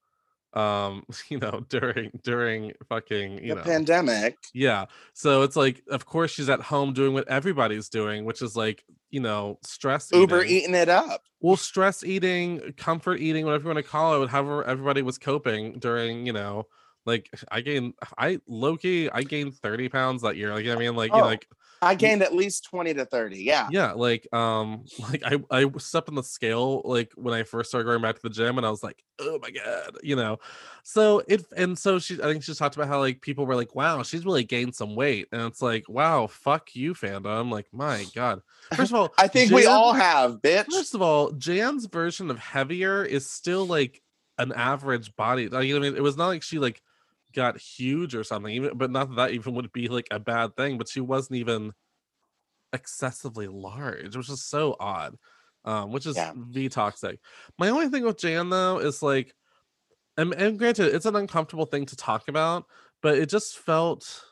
[0.54, 4.36] um, you know, during during fucking, you the know, pandemic.
[4.54, 4.86] yeah.
[5.12, 8.84] So it's like, of course, she's at home doing what everybody's doing, which is like,
[9.10, 10.56] you know, stress Uber eating.
[10.56, 11.22] eating it up.
[11.40, 15.78] well, stress eating, comfort eating, whatever you want to call it, however everybody was coping
[15.78, 16.66] during, you know,
[17.06, 20.54] like I gained, I low key, I gained thirty pounds that year.
[20.54, 21.28] Like I mean, like you know, Oh.
[21.28, 21.46] like
[21.82, 23.38] I gained at least 20 to 30.
[23.42, 23.68] Yeah.
[23.70, 27.86] yeah like um like i i stepped on the scale like when i first started
[27.86, 30.38] going back to the gym and i was like oh my god you know
[30.82, 33.74] so it and so she i think she talked about how like people were like
[33.74, 38.04] wow she's really gained some weight and it's like wow fuck you fandom like my
[38.14, 38.42] god
[38.74, 40.66] first of all I think we all have, bitch.
[40.70, 44.02] first of all jan's version of heavier is still like
[44.38, 46.82] an average body like, you know what i mean it was not like she like
[47.32, 50.56] got huge or something even but not that that even would be like a bad
[50.56, 51.72] thing but she wasn't even
[52.72, 55.16] excessively large which is so odd
[55.64, 56.34] um which is Yeah.
[56.34, 57.18] v toxic
[57.58, 59.34] my only thing with jan though is like
[60.16, 62.66] and, and granted it's an uncomfortable thing to talk about
[63.02, 64.24] but it just felt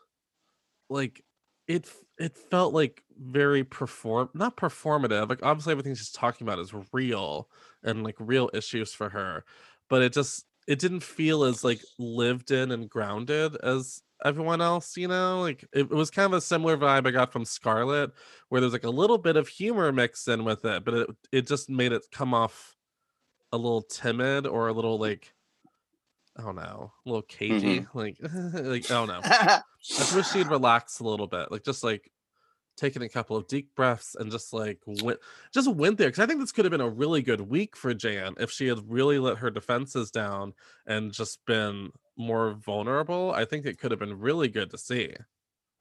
[0.88, 1.22] like
[1.66, 6.72] it it felt like very perform not performative like obviously everything she's talking about is
[6.92, 7.50] real
[7.82, 9.44] and like real issues for her
[9.88, 14.96] but it just it didn't feel as like lived in and grounded as everyone else
[14.96, 18.10] you know like it, was kind of a similar vibe i got from scarlett
[18.48, 21.46] where there's like a little bit of humor mixed in with it but it, it
[21.46, 22.76] just made it come off
[23.52, 25.02] a little timid or a little mm.
[25.02, 25.32] like
[26.36, 27.98] i don't know a little cagey mm-hmm.
[27.98, 28.16] like
[28.64, 29.20] like i don't know.
[29.90, 32.10] I wish she'd relax a little bit, like just like
[32.78, 35.18] taking a couple of deep breaths and just like went,
[35.52, 36.08] just went there.
[36.08, 38.68] Because I think this could have been a really good week for Jan if she
[38.68, 40.54] had really let her defenses down
[40.86, 43.32] and just been more vulnerable.
[43.32, 45.14] I think it could have been really good to see.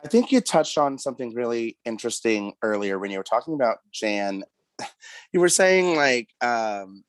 [0.04, 4.44] I think you touched on something really interesting earlier when you were talking about Jan.
[5.34, 7.04] You were saying like um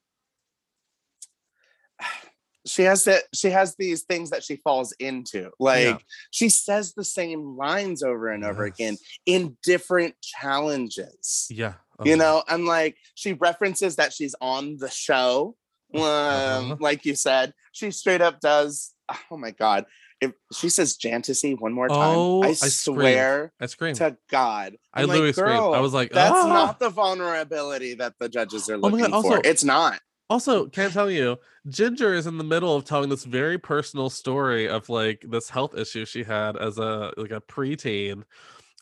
[2.69, 5.51] she has that she has these things that she falls into.
[5.59, 11.47] Like she says the same lines over and over again in different challenges.
[11.51, 11.75] Yeah.
[12.05, 12.19] You okay.
[12.19, 15.57] know, I'm like she references that she's on the show.
[15.95, 16.77] Um, Uh-huh.
[16.81, 18.95] like you said, she straight up does.
[19.31, 19.87] Oh my god.
[20.21, 23.97] If she says Jantasy one more time, Oh, I I swear I screamed.
[23.99, 24.77] to God.
[24.93, 25.75] I I'm like, literally screamed.
[25.75, 29.13] I was like, that's "Ah!" not the vulnerability that the judges are Oh looking God,
[29.13, 29.41] also- for.
[29.45, 30.01] It's not.
[30.31, 31.39] Also, can't tell you,
[31.69, 35.77] Ginger is in the middle of telling this very personal story of like this health
[35.77, 38.25] issue she had as a like a preteen.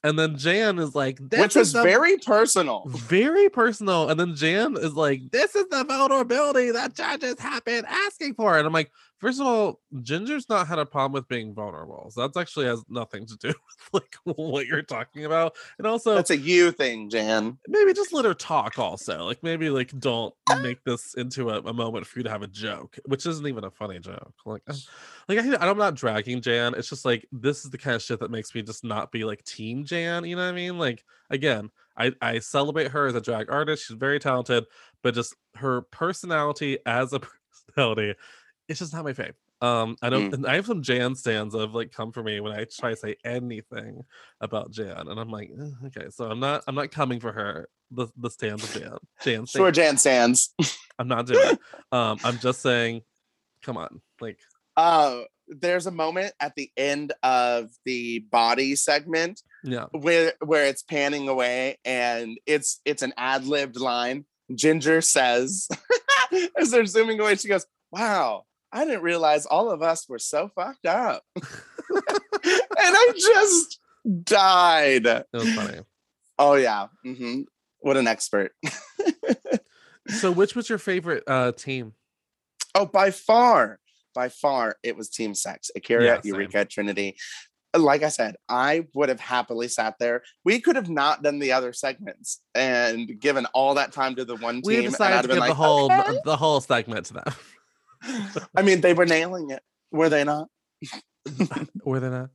[0.04, 2.84] And then Jan is like, this Which is was very personal.
[2.86, 4.08] very personal.
[4.08, 8.56] And then Jan is like, this is the vulnerability that judges have been asking for.
[8.56, 12.10] And I'm like, first of all, Ginger's not had a problem with being vulnerable.
[12.10, 13.48] So that's actually has nothing to do
[13.92, 15.56] with like what you're talking about.
[15.78, 17.58] And also That's a you thing, Jan.
[17.68, 19.24] maybe just let her talk also.
[19.24, 22.48] Like maybe like don't make this into a, a moment for you to have a
[22.48, 24.34] joke, which isn't even a funny joke.
[24.44, 24.62] Like
[25.28, 26.74] like I, I'm not dragging Jan.
[26.74, 29.24] It's just like this is the kind of shit that makes me just not be
[29.24, 30.24] like team Jan.
[30.24, 30.78] You know what I mean?
[30.78, 33.86] Like again, I I celebrate her as a drag artist.
[33.86, 34.64] She's very talented,
[35.02, 38.14] but just her personality as a personality,
[38.68, 39.32] it's just not my fave.
[39.62, 40.34] Um, I don't.
[40.34, 42.90] and I have some Jan stands that have like come for me when I try
[42.90, 44.02] to say anything
[44.40, 46.62] about Jan, and I'm like, "Eh, okay, so I'm not.
[46.66, 47.68] I'm not coming for her.
[47.90, 48.98] The the stands of Jan.
[49.22, 49.46] Jan.
[49.46, 49.70] Sure.
[49.70, 50.54] Jan stands.
[50.98, 51.40] I'm not doing.
[51.52, 51.58] it.
[51.92, 53.02] Um, I'm just saying,
[53.62, 54.38] come on, like
[54.76, 60.82] Uh, there's a moment at the end of the body segment yeah, where where it's
[60.82, 64.24] panning away and it's it's an ad-libbed line.
[64.54, 65.68] Ginger says
[66.58, 68.42] as they're zooming away, she goes, Wow,
[68.76, 71.22] I didn't realize all of us were so fucked up.
[71.36, 71.44] and
[72.78, 73.78] I just
[74.22, 75.06] died.
[75.06, 75.80] it was funny.
[76.38, 76.88] Oh yeah.
[77.02, 77.42] hmm
[77.80, 78.52] What an expert.
[80.08, 81.92] So, which was your favorite uh team?
[82.76, 83.80] Oh, by far,
[84.14, 85.68] by far, it was Team Sex.
[85.76, 86.20] A'keria, Yeah.
[86.22, 87.16] Eureka, Trinity.
[87.76, 90.22] Like I said, I would have happily sat there.
[90.44, 94.36] We could have not done the other segments and given all that time to the
[94.36, 94.84] one We team.
[94.84, 97.24] and decided I'd to give been the whole "Okay." the whole segment to them.
[98.56, 100.48] I mean, they were nailing it, were they not?
[101.84, 102.30] Were they not?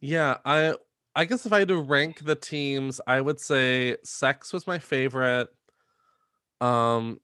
[0.00, 0.74] Yeah, I
[1.14, 4.78] I guess if I had to rank the teams, I would say Sex was my
[4.78, 5.48] favorite.
[6.60, 7.20] Um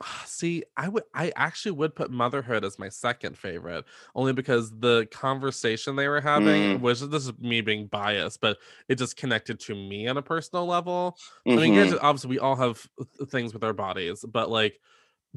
[0.26, 5.06] see, I would I actually would put Motherhood as my second favorite, only because the
[5.10, 6.80] conversation they were having Mm.
[6.80, 10.66] was this is me being biased, but it just connected to me on a personal
[10.66, 11.18] level.
[11.46, 11.98] I mean, Mhm.
[12.02, 12.86] obviously we all have
[13.18, 14.80] th- things with our bodies, but like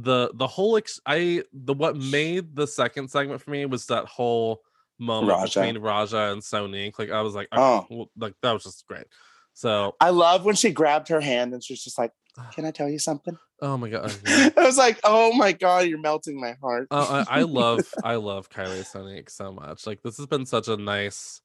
[0.03, 4.05] the the whole ex- I the what made the second segment for me was that
[4.05, 4.61] whole
[4.97, 5.43] moment Ra'Jah.
[5.71, 6.97] between Ra'Jah and Sonique.
[6.99, 7.59] Like I was like, Oh.
[7.59, 9.05] oh, well, like that was just great.
[9.53, 12.11] So, I love when she grabbed her hand and she's just like,
[12.53, 13.37] Can I tell you something?
[13.61, 14.49] oh my god, yeah.
[14.57, 16.87] I was like, Oh my God, you're melting my heart.
[16.91, 19.85] Uh, I, I love I love Kylie Sonique so much.
[19.85, 21.41] Like this has been such a nice.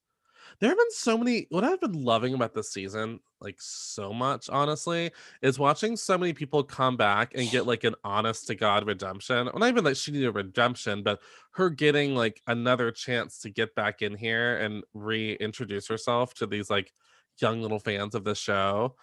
[0.61, 1.47] There have been so many.
[1.49, 6.33] What I've been loving about this season, like so much, honestly, is watching so many
[6.33, 9.45] people come back and get like an honest to god redemption.
[9.45, 13.49] Well, not even that she needed a redemption, but her getting like another chance to
[13.49, 16.91] get back in here and reintroduce herself to these like
[17.39, 18.95] young little fans of the show.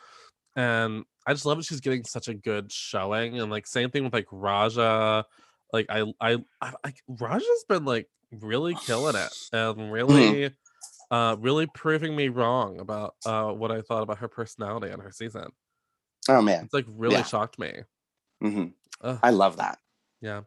[0.57, 3.41] And I just love that she's getting such a good showing.
[3.41, 5.25] And like same thing with like Ra'Jah.
[5.73, 9.93] Like I I, I like Ra'Jah's been like really killing it and mm.
[9.93, 10.51] really
[11.13, 15.13] uh really proving me wrong about uh what I thought about her personality on her
[15.13, 15.53] season.
[16.29, 16.65] Oh man.
[16.65, 17.25] It's like really Yeah.
[17.25, 17.83] shocked me.
[18.41, 18.69] hmm
[19.23, 19.79] I love that.
[20.21, 20.43] Yeah.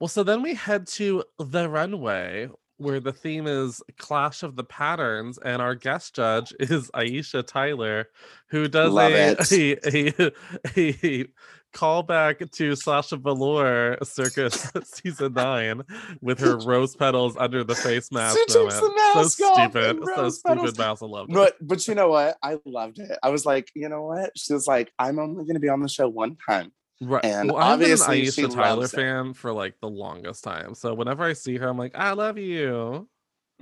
[0.00, 4.64] Well, so then we head to the runway where the theme is Clash of the
[4.64, 6.22] Patterns, and our guest oh.
[6.22, 8.08] judge is Aisha Tyler,
[8.48, 10.32] who does a, a,
[10.76, 11.26] a, a
[11.74, 15.82] callback to Sasha Velour Circus season nine
[16.20, 18.36] with her rose petals under the face mask.
[18.36, 20.04] She takes the mask so stupid.
[20.14, 20.78] So stupid petals.
[20.78, 21.02] mouse.
[21.02, 21.34] I loved it.
[21.34, 22.36] But but you know what?
[22.42, 23.18] I loved it.
[23.22, 24.36] I was like, you know what?
[24.36, 26.72] She was like, I'm only gonna be on the show one time.
[27.00, 27.24] Right.
[27.24, 28.90] And well, I've been an obviously she Aisha Tyler it.
[28.90, 30.74] fan for like the longest time.
[30.74, 33.08] So whenever I see her, I'm like, I love you.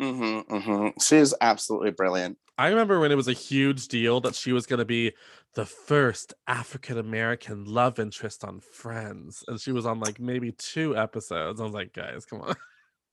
[0.01, 0.89] Mm-hmm, mm-hmm.
[1.01, 2.39] She's absolutely brilliant.
[2.59, 5.13] I remember when it was a huge deal that she was going to be
[5.55, 10.97] the first African American love interest on Friends, and she was on like maybe two
[10.97, 11.61] episodes.
[11.61, 12.57] I was like, guys, come on.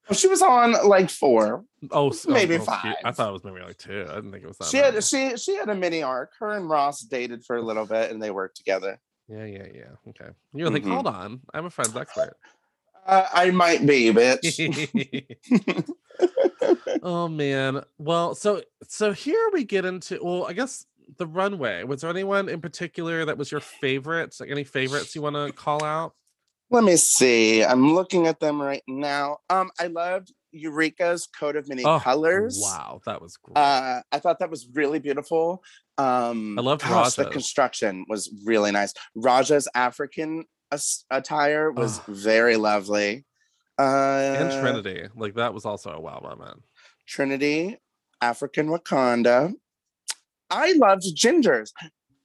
[0.10, 1.64] Well, She was on like four.
[1.92, 2.96] Oh, oh, Maybe oh, cute.
[3.06, 4.06] I thought it was maybe like two.
[4.10, 4.68] I didn't think it was that.
[4.68, 4.96] She many.
[4.96, 6.34] had she she had a mini arc.
[6.40, 9.00] Her and Ross dated for a little bit and they worked together.
[9.34, 10.10] Yeah, yeah, yeah.
[10.10, 10.30] Okay.
[10.54, 10.94] You're like, Mhm.
[10.94, 12.38] hold on, I'm a Friends expert.
[13.06, 14.54] Uh, I might be, bitch.
[17.04, 17.84] oh man.
[17.98, 20.86] Well, so so here we get into well, I guess
[21.18, 21.84] the runway.
[21.84, 24.36] Was there anyone in particular that was your favorite?
[24.40, 26.14] Like any favorites you want to call out?
[26.70, 27.64] Let me see.
[27.64, 29.38] I'm looking at them right now.
[29.50, 32.60] Um, I loved Eureka's coat of many Oh, colors.
[32.62, 33.58] Wow, that was great.
[33.58, 35.62] Uh, I thought that was really beautiful.
[35.98, 38.94] Um, I loved gosh, the construction was really nice.
[39.18, 40.46] Ra'Jah's African
[41.12, 43.26] attire was very lovely.
[43.78, 43.84] Uh,
[44.38, 46.64] and Trinity, like that was also a wow moment.
[47.08, 47.78] Trinity,
[48.22, 49.54] African Wakanda.
[50.50, 51.72] I loved Gingers.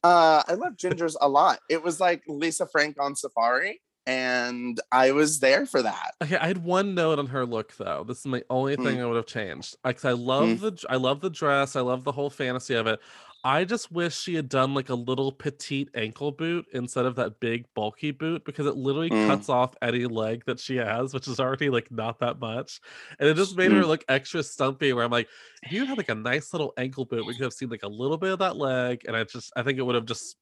[0.04, 1.60] Uh, I loved Gingers a lot.
[1.68, 6.12] It was like Lisa Frank on Safari, and I was there for that.
[6.22, 8.04] Okay, I had one note on her look though.
[8.06, 8.84] This is my only Mm.
[8.84, 9.76] thing I would have changed.
[9.84, 11.76] Like I love the I love the dress.
[11.76, 13.00] I love the whole fantasy of it.
[13.44, 17.38] I just wish she had done like a little petite ankle boot instead of that
[17.38, 19.28] big bulky boot because it literally Mm.
[19.28, 22.80] cuts off any leg that she has, which is already like not that much.
[23.20, 23.86] And it just made her Mm.
[23.86, 25.28] look extra stumpy where I'm like,
[25.62, 27.88] if you had like a nice little ankle boot, we could have seen like a
[27.88, 29.02] little bit of that leg.
[29.06, 30.36] And I just I think it would have just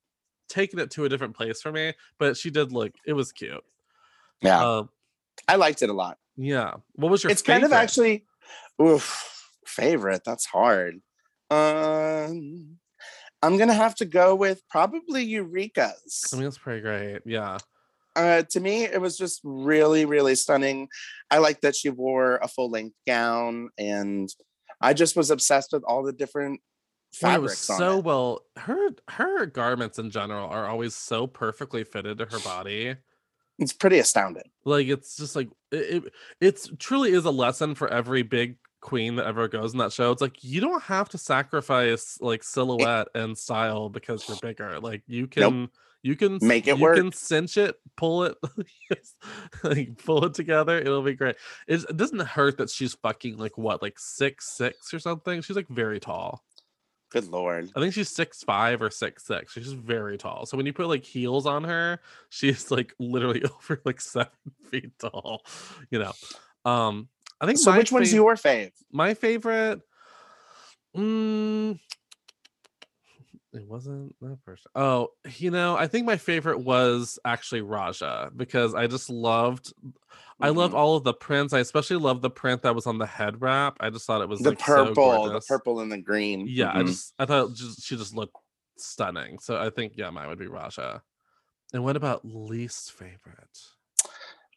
[0.49, 1.93] taken it to a different place for me.
[2.19, 3.63] But she did look, it was cute.
[4.41, 4.91] Yeah, Um,
[5.49, 6.19] I liked it a lot.
[6.37, 6.75] yeah.
[6.95, 8.25] What was your it's kind of actually
[8.81, 10.23] oof, favorite.
[10.25, 11.03] That's hard.
[11.51, 12.79] Um,
[13.43, 16.25] I'm gonna have to go with probably Eureka's.
[16.33, 17.21] I mean, it's pretty great.
[17.25, 17.59] Yeah.
[18.17, 20.89] uh, to me, it was just really, really stunning.
[21.31, 24.29] I like that she wore a full length gown, and
[24.81, 26.61] I just was obsessed with all the different
[27.23, 28.43] Well, it was fabrics so well.
[28.57, 32.97] Her her garments in general are always so perfectly fitted to her body.
[33.59, 34.51] It's pretty astounding.
[34.65, 38.57] Like it's just like it, it it's truly is a lesson for every big
[38.87, 40.13] queen that ever goes in that show.
[40.13, 44.81] It's like you don't have to sacrifice like silhouette and style because you're bigger.
[44.81, 45.69] Like you can
[46.03, 48.37] you can Make it work, you can cinch it, pull it,
[49.65, 50.79] like pull it together.
[50.79, 51.35] It'll be great.
[51.67, 55.43] It's, it doesn't hurt that she's fucking like what, like six six or something.
[55.43, 56.45] She's like very tall.
[57.11, 57.71] Good lord.
[57.75, 59.53] I think she's six five or six six.
[59.53, 60.47] She's just very tall.
[60.47, 64.31] So when you put like heels on her, she's like literally over like seven
[64.71, 65.45] feet tall.
[65.91, 66.13] You know.
[66.65, 67.09] Um
[67.41, 68.73] I think So which one's your fave?
[68.93, 69.81] my favorite
[70.97, 71.79] mm,
[73.53, 75.09] it wasn't that person oh
[75.39, 79.73] you know i think my favorite was actually ra'jah because i just loved
[80.41, 81.53] i love all of the prints.
[81.55, 83.77] I especially love the print that was on the head wrap.
[83.81, 86.47] I just thought it was the like, so purple, the purple and the green.
[86.47, 86.87] yeah i Mhm.
[86.89, 88.37] just i thought just she just looked
[88.79, 89.39] stunning.
[89.39, 91.01] So i think yeah mine would be ra'jah.
[91.73, 93.59] And what about least favorite?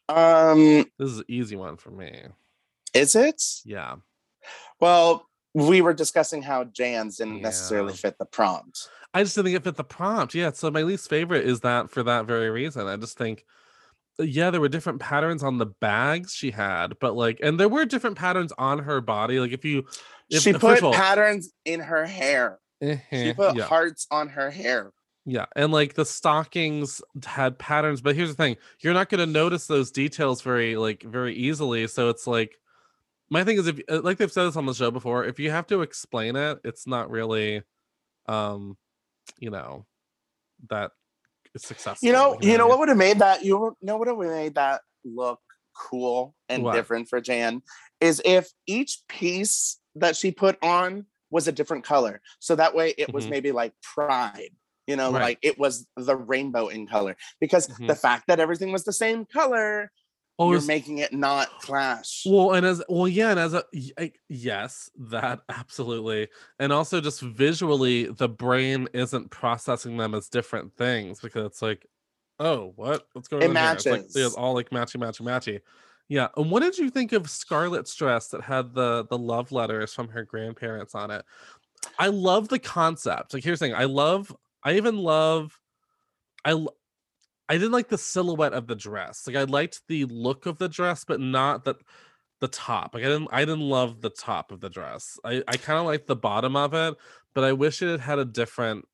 [0.09, 2.23] Um this is an easy one for me
[2.93, 3.41] is it?
[3.65, 3.95] yeah
[4.79, 8.87] Well, we were discussing how Jan's didn't necessarily fit the prompt.
[9.13, 10.35] I just didn't think it fit the prompt.
[10.35, 12.87] Yeah, so my least favorite is that for that very reason.
[12.87, 13.43] I just think,
[14.19, 17.69] uh, yeah, there were different patterns on the bags she had, but like, and there
[17.69, 19.39] were different patterns on her body.
[19.39, 19.85] Like, if you,
[20.29, 22.59] if, she put all- patterns in her hair.
[22.81, 24.91] She eh, put yeah, hearts on her hair.
[25.25, 29.25] yeah, and like the stockings had patterns, but here's the thing: you're not going to
[29.25, 31.87] notice those details very like very easily.
[31.87, 32.55] So it's like,
[33.29, 35.51] my thing is, if uh, like they've said this on the show before, if you
[35.51, 37.63] have to explain it, it's not really,
[38.27, 38.77] um,
[39.37, 39.85] you know,
[40.69, 40.91] that
[41.57, 42.07] successful.
[42.07, 44.55] You know, you know what would have made that you know what would have made
[44.55, 45.39] that look
[45.75, 46.73] cool and What?
[46.73, 47.61] different for Jan
[48.01, 52.21] is if each piece that she put on was a different color.
[52.39, 53.29] So that way it was Mhm.
[53.29, 54.51] maybe like pride.
[54.87, 55.21] You know, Right.
[55.21, 57.15] like it was the rainbow in color.
[57.39, 57.87] Because Mhm.
[57.87, 59.91] the fact that everything was the same color,
[60.39, 62.23] You're making it not clash.
[62.25, 63.63] well, and as well, yeah, and as a
[63.97, 66.29] I- yes, that absolutely,
[66.59, 71.85] and also just visually, the brain isn't processing them as different things because it's like,
[72.39, 73.73] oh, what, what's going It on here?
[73.73, 74.15] It's like matches.
[74.15, 75.59] it's all like matchy, matchy, matchy.
[76.07, 79.93] Yeah, and what did you think of Scarlett's dress that had the the love letters
[79.93, 81.23] from her grandparents on it?
[81.97, 83.33] I love the concept.
[83.33, 85.59] Like, here's the thing: I love, I even love,
[86.43, 86.65] I
[87.49, 89.25] I didn't like the silhouette of the dress.
[89.27, 91.75] Like I liked the look of the dress, but not the
[92.41, 92.93] the top.
[92.93, 95.19] Like I didn't I didn't love the top of the dress.
[95.25, 96.95] I I kind of liked the bottom of it,
[97.33, 98.85] but I wish it had had a different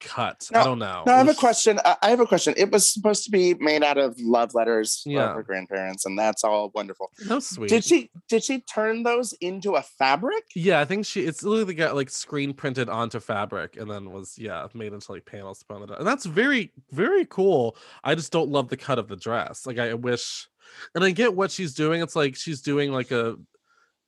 [0.00, 0.48] cut.
[0.54, 1.02] I don't know.
[1.06, 1.78] No, I have a question.
[1.84, 2.54] I I have a question.
[2.56, 5.30] It was supposed to be made out of love letters Yeah.
[5.30, 7.10] of her grandparents, and that's all wonderful.
[7.26, 7.68] That was sweet.
[7.70, 10.44] Did she did she turn those into a fabric?
[10.54, 14.36] Yeah, I think she it's literally got like screen printed onto fabric and then was
[14.38, 15.98] yeah made into like panels to put on the dress.
[15.98, 17.76] And that's very very cool.
[18.04, 19.66] I just don't love the cut of the dress.
[19.66, 20.48] Like I wish,
[20.94, 22.02] and I get what she's doing.
[22.02, 23.36] It's like she's doing like a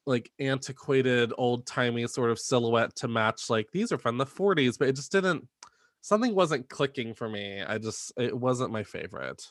[0.05, 4.77] like antiquated old timey sort of silhouette to match like these are from the 40s,
[4.79, 5.47] but it just didn't.
[6.03, 7.63] Something wasn't clicking for me.
[7.63, 9.43] I just it wasn't my favorite.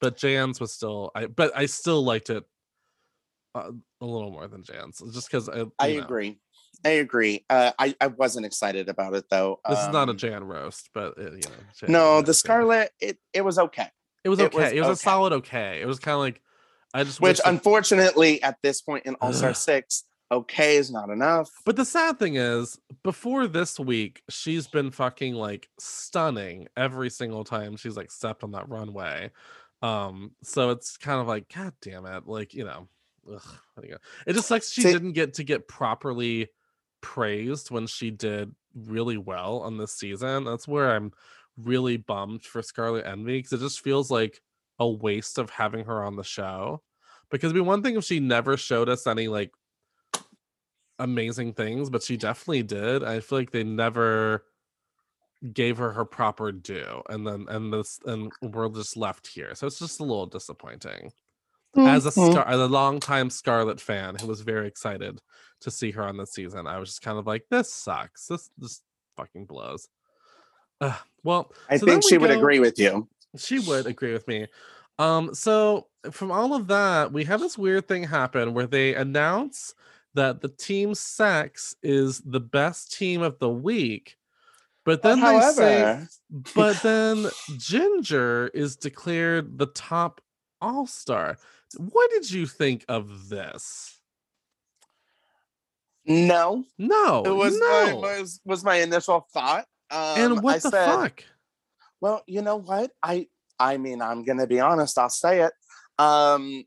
[0.00, 2.44] But Jan's was still I but I still liked it
[3.54, 3.70] uh,
[4.00, 6.02] a little more than Jan's just because I I know.
[6.04, 6.38] agree.
[6.84, 7.44] I agree.
[7.50, 9.60] Uh, I I wasn't excited about it though.
[9.68, 11.56] This is not a Um, Jan roast, but it, you know.
[11.80, 12.90] Jan- No, the Scarlet.
[13.00, 13.88] It it was okay.
[14.24, 14.76] It was it was okay.
[14.76, 14.92] It was, okay.
[14.92, 15.80] a solid okay.
[15.80, 16.40] It was kind of like
[16.94, 21.10] I just Which that- unfortunately, at this point in All Star Six, okay is not
[21.10, 21.50] enough.
[21.64, 27.44] But the sad thing is, before this week, she's been fucking like stunning every single
[27.44, 29.30] time she's like stepped on that runway.
[29.82, 32.88] Um, so it's kind of like, god damn it, like you know,
[33.32, 33.42] ugh,
[33.82, 36.48] you- it just sucks she See- didn't get to get properly
[37.00, 40.44] praised when she did really well on this season.
[40.44, 41.12] That's where I'm
[41.56, 44.40] really bummed for Scarlet Envy because it just feels like
[44.78, 46.82] a waste of having her on the show.
[47.30, 49.50] Because it'd be one thing if she never showed us any like
[50.98, 53.04] amazing things, but she definitely did.
[53.04, 54.44] I feel like they never
[55.52, 59.54] gave her her proper due, and then and this and we're just left here.
[59.54, 61.12] So it's just a little disappointing.
[61.86, 62.32] As a Mhm.
[62.32, 65.20] scar, as a longtime Scarlet fan who was very excited
[65.60, 68.26] to see her on this season, I was just kind of like, this sucks.
[68.28, 68.82] This this
[69.16, 69.88] fucking blows.
[70.80, 73.08] Ugh, well, I so think we she would agree with you.
[73.36, 74.46] she would agree with me.
[74.98, 79.74] Um, so from all of that, we have this weird thing happen where they announce
[80.18, 84.16] that the team sex is the best team of the week,
[84.84, 86.00] but then they say,
[86.56, 90.20] but then Ginger is declared the top
[90.60, 91.36] all star.
[91.76, 94.00] What did you think of this?
[96.04, 97.66] No, No, it was no.
[97.68, 99.66] my was was my initial thought.
[99.90, 101.24] Um, and what I the said, fuck?
[102.00, 102.90] Well, you know what?
[103.04, 103.28] I
[103.60, 104.98] I mean, I'm gonna be honest.
[104.98, 105.52] I'll say it.
[105.96, 106.64] Um,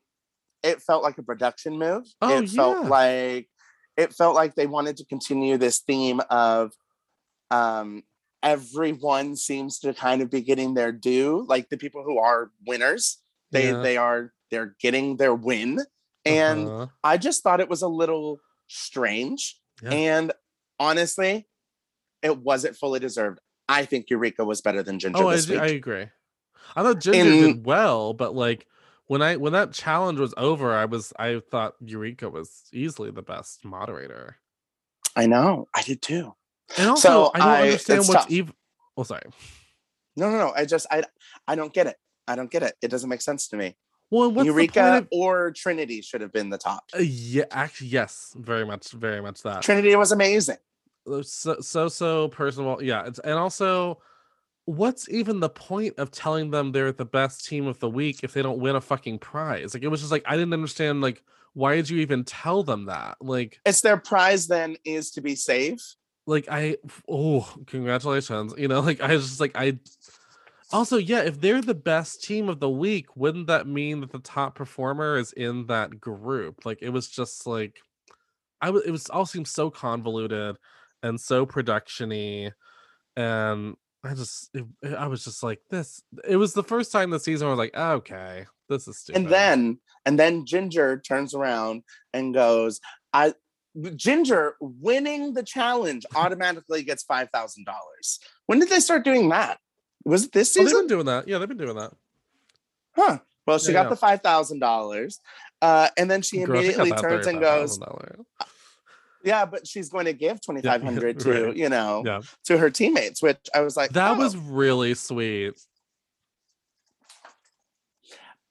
[0.63, 2.05] it felt like a production move.
[2.21, 3.49] Oh, it felt like
[3.97, 6.71] it felt like they wanted to continue this theme of
[7.49, 8.03] um
[8.43, 11.45] everyone seems to kind of be getting their due.
[11.47, 13.19] Like the people who are winners,
[13.51, 13.81] they Yeah.
[13.81, 15.79] they are they're getting their win.
[16.25, 16.87] And Uh-huh.
[17.03, 19.59] I just thought it was a little strange.
[19.81, 19.91] Yeah.
[19.91, 20.33] And
[20.79, 21.47] honestly,
[22.21, 23.39] it wasn't fully deserved.
[23.69, 25.61] I think Eureka was better than Ginger Oh, I, this do- week.
[25.61, 26.05] I agree.
[26.75, 28.67] I thought Ginger In- did well, but like
[29.11, 33.21] when I when that challenge was over, I was I thought Eureka was easily the
[33.21, 34.37] best moderator.
[35.17, 35.67] I know.
[35.75, 36.33] I did too.
[36.77, 38.31] And also, So I don't I- understand what's tough.
[38.31, 38.53] even.
[38.95, 39.23] Oh, sorry.
[40.15, 40.53] No, no, no.
[40.55, 41.03] I just I
[41.45, 41.97] I don't get it.
[42.25, 42.75] I don't get it.
[42.81, 43.75] It doesn't make sense to me.
[44.11, 45.07] Well, what's the Eureka of?
[45.11, 46.83] or Trinity should have been the top.
[46.95, 49.61] Uh, yeah, actually, yes, very much, very much that.
[49.61, 50.57] Trinity was amazing.
[51.05, 53.99] So so so personal yeah it's and also
[54.65, 58.33] what's even the point of telling them they're the best team of the week if
[58.33, 59.73] they don't win a fucking prize?
[59.73, 62.85] Like it was just like i didn't understand like why did you even tell them
[62.85, 63.17] that?
[63.19, 65.95] Like It's their prize then is to be safe.
[66.27, 66.77] like i
[67.09, 69.77] oh congratulations you know like i was just like i
[70.71, 74.19] also yeah if they're the best team of the week wouldn't that mean that the
[74.19, 76.65] top performer is in that group?
[76.65, 77.79] Like it was just like
[78.61, 80.55] i was it was all seemed so convoluted
[81.03, 82.51] and so production-y
[83.17, 84.65] and i just it,
[84.97, 87.75] i was just like this it was the first time the season i was like
[87.75, 91.83] okay this is stupid And then and then Ginger turns around
[92.13, 92.79] and goes,
[93.13, 93.33] I
[93.95, 98.19] Ginger winning the challenge automatically gets five thousand dollars.
[98.47, 99.59] When did they start doing that?
[100.05, 100.81] Was it this oh, they've season?
[100.83, 101.91] been doing that yeah they've been doing that
[102.95, 103.19] huh.
[103.45, 103.89] Well, she Yeah, got yeah.
[103.89, 105.19] the five thousand dollars.
[105.61, 108.23] Uh, and then she Girl, immediately turns and goes, $35,000.
[109.23, 111.55] Yeah, but she's going to give twenty five hundred to, right.
[111.55, 115.53] you know, yeah to her teammates, which I was like, that oh, was really sweet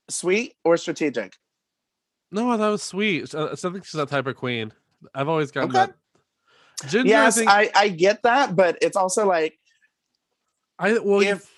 [0.09, 1.37] sweet or strategic.
[2.33, 3.35] No, that was sweet.
[3.35, 4.73] Uh, I think she's that type of queen.
[5.15, 5.79] I've always gotten Okay.
[5.87, 6.89] that.
[6.89, 9.59] Ginger, yes, I think I, I get that, but it's also like
[10.79, 11.53] I, well, if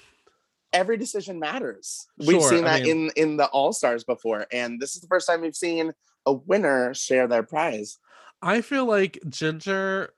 [0.73, 2.09] every decision matters.
[2.19, 5.01] We've Sure, seen I that mean- in in the All Stars before, and this is
[5.01, 5.93] the first time we've seen
[6.27, 7.99] a winner share their prize.
[8.43, 10.13] I feel like Ginger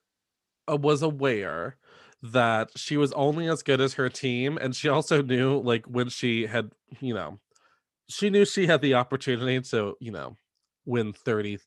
[0.70, 1.76] uh, was aware
[2.22, 6.08] that she was only as good as her team, and she also knew, like, when
[6.08, 6.70] she had,
[7.00, 7.38] you know,
[8.08, 10.36] she knew she had the opportunity to, you know,
[10.86, 11.58] win thirty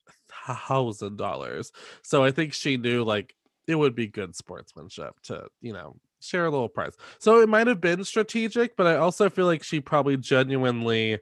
[0.48, 1.72] thousand dollars.
[2.04, 3.36] So I think she knew, like,
[3.68, 6.96] it would be good sportsmanship to, you know, share a little prize.
[7.20, 11.20] So it might have been strategic, but I also feel like she probably genuinely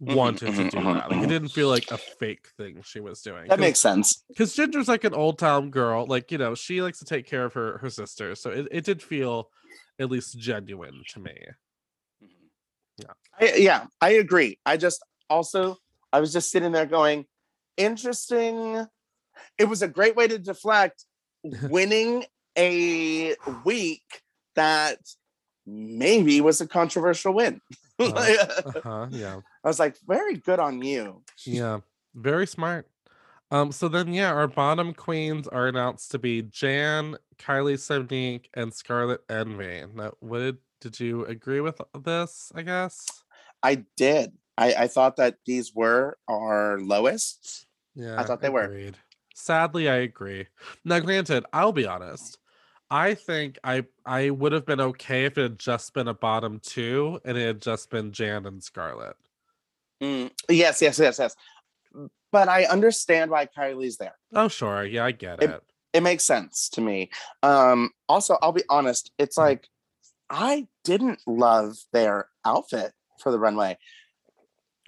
[0.00, 1.10] wanted to mhm, do mhm, that.
[1.10, 3.46] Like it didn't feel like a fake thing she was doing.
[3.48, 4.24] That makes sense.
[4.28, 7.44] because Ginger's like an old town girl, like you know, she likes to take care
[7.44, 9.50] of her her sister, so it, it did feel
[9.98, 11.34] at least genuine to me.
[12.98, 13.12] Yeah.
[13.40, 14.58] I, yeah, I agree.
[14.64, 15.76] I just also
[16.12, 17.26] I was just sitting there going,
[17.76, 18.86] interesting.
[19.58, 21.04] It was a great way to deflect
[21.44, 22.24] winning
[22.56, 23.34] a
[23.64, 24.22] week
[24.54, 24.98] that
[25.66, 27.60] maybe was a controversial win.
[27.98, 31.22] Uh-huh, yeah, I was like, very good on you.
[31.44, 31.80] yeah,
[32.14, 32.88] very smart.
[33.50, 38.74] Um, so then yeah, our bottom queens are announced to be Jan, Kylie Sonique, and
[38.74, 39.84] Scarlet Envy.
[39.94, 42.52] Now, what did did you agree with this?
[42.54, 43.06] I guess.
[43.62, 44.32] I did.
[44.58, 47.66] I, I thought that these were our lowest.
[47.94, 48.64] Yeah, I thought they were.
[48.64, 48.96] agreed.
[49.34, 50.46] Sadly, I agree.
[50.84, 52.38] Now, granted, I'll be honest.
[52.90, 56.60] I think I I would have been okay if it had just been a bottom
[56.60, 59.16] two and it had just been Jan and Scarlet.
[60.02, 61.34] Mm, yes, yes, yes, yes.
[62.32, 64.16] But I understand why Kylie's there.
[64.34, 64.84] Oh, sure.
[64.84, 65.62] Yeah, I get It- it.
[65.94, 67.10] It makes sense to me.
[67.42, 69.42] Um, also, I'll be honest, it's Mhm.
[69.42, 69.68] like
[70.28, 73.78] I didn't love their outfit for the runway.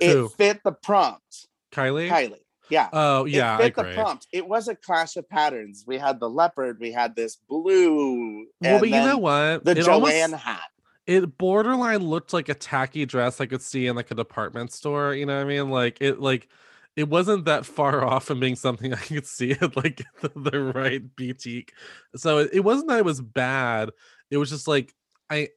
[0.00, 0.28] It Who?
[0.28, 1.46] fit the prompt.
[1.72, 2.10] Kylie?
[2.10, 2.44] Kylie.
[2.70, 2.88] Yeah.
[2.92, 4.26] Oh, yeah, it I fit the prompt.
[4.32, 5.84] It was a clash of patterns.
[5.86, 8.46] We had the leopard, we had this blue.
[8.60, 9.64] Well, and but you know what?
[9.64, 10.60] The it Joanne almost- hat.
[11.06, 15.14] it borderline looked like a tacky dress I could see in like a department store.
[15.14, 15.70] You know what I mean?
[15.70, 16.48] Like it like
[16.96, 20.60] it wasn't that far off from being something I could see at like the, the
[20.60, 21.72] right boutique.
[22.16, 23.90] So it, it wasn't that it was bad.
[24.30, 24.94] It was just like
[25.30, 25.48] I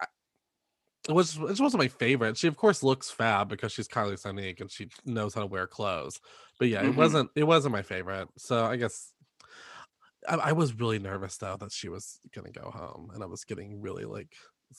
[1.09, 2.37] it was it wasn't my favorite.
[2.37, 5.67] She of course looks fab because she's Kylie Sonique and she knows how to wear
[5.67, 6.19] clothes.
[6.59, 6.95] But yeah, it Mhm.
[6.95, 8.27] wasn't it wasn't my favorite.
[8.37, 9.11] So I guess
[10.29, 13.43] I, I was really nervous though that she was gonna go home, and I was
[13.43, 14.33] getting really like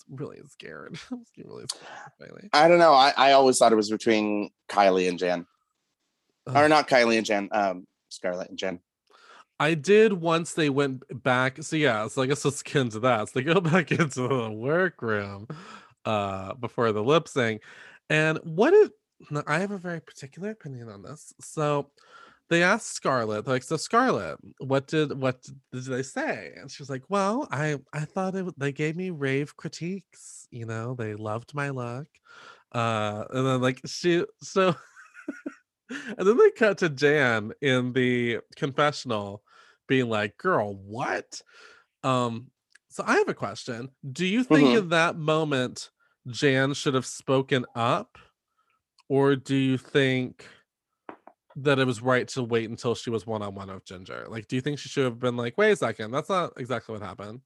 [0.08, 0.96] really scared.
[1.10, 2.50] I was getting really scared.
[2.52, 2.92] I don't know.
[2.94, 5.46] I, I always thought it was between Kylie and Jan.
[6.46, 8.80] Or not Kylie and Jan, um, Scarlett and Jen.
[9.60, 11.62] I did once they went back.
[11.62, 13.28] So yeah, so I guess let's get into that.
[13.28, 15.46] So they go back into the workroom
[16.05, 17.62] uh before the lip sync.
[18.11, 18.90] And what is
[19.30, 21.32] now, I have a very particular opinion on this.
[21.40, 21.90] So
[22.50, 25.42] they asked Scarlett, like, so Scarlett, what did what
[25.72, 26.55] did they say?
[26.61, 30.66] And she was like, Well, I I thought it they gave me rave critiques, you
[30.66, 32.09] know, they loved my look.
[32.72, 34.74] Uh and then like she so
[35.90, 39.42] and then they cut to Jan in the confessional
[39.88, 41.40] being like, girl, what?
[42.03, 42.48] Um,
[42.93, 43.88] So I have a question.
[44.12, 44.78] Do you think Mhm.
[44.78, 45.90] in that moment
[46.26, 48.18] Jan should have spoken up?
[49.09, 50.47] Or do you think
[51.57, 54.26] that it was right to wait until she was one on one with Ginger?
[54.28, 56.93] Like, do you think she should have been like, wait a second, that's not exactly
[56.93, 57.40] what happened?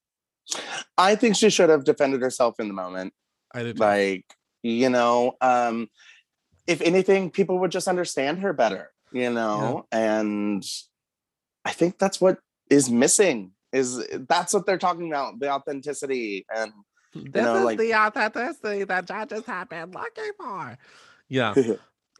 [0.99, 3.15] I think she should have defended herself in the moment.
[3.55, 3.79] I did.
[3.79, 4.27] Like,
[4.63, 5.89] you know, um,
[6.67, 9.87] if anything, people would just understand her better, you know?
[9.93, 10.65] And
[11.65, 12.39] I think that's what
[12.69, 13.56] is missing.
[13.77, 16.73] Is that's what they're talking about, the authenticity and
[17.15, 20.79] this know, is like- the authenticity that judges have been looking for.
[21.29, 21.55] Yeah.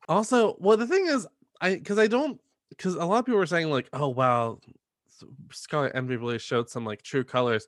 [0.09, 1.27] Also, well, the thing is,
[1.61, 4.61] I because I don't because a lot of people were saying like, oh wow,
[5.09, 7.67] S- Scarlet Envy really showed some like true colors.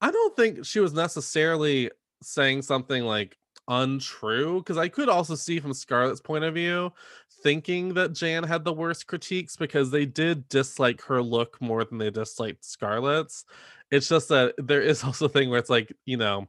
[0.00, 1.90] I don't think she was necessarily
[2.22, 3.36] saying something like
[3.68, 6.92] untrue because I could also see from Scarlett's point of view
[7.42, 11.98] thinking that Jan had the worst critiques because they did dislike her look more than
[11.98, 13.44] they disliked Scarlett's.
[13.90, 16.48] It's just that there is also a thing where it's like, you know,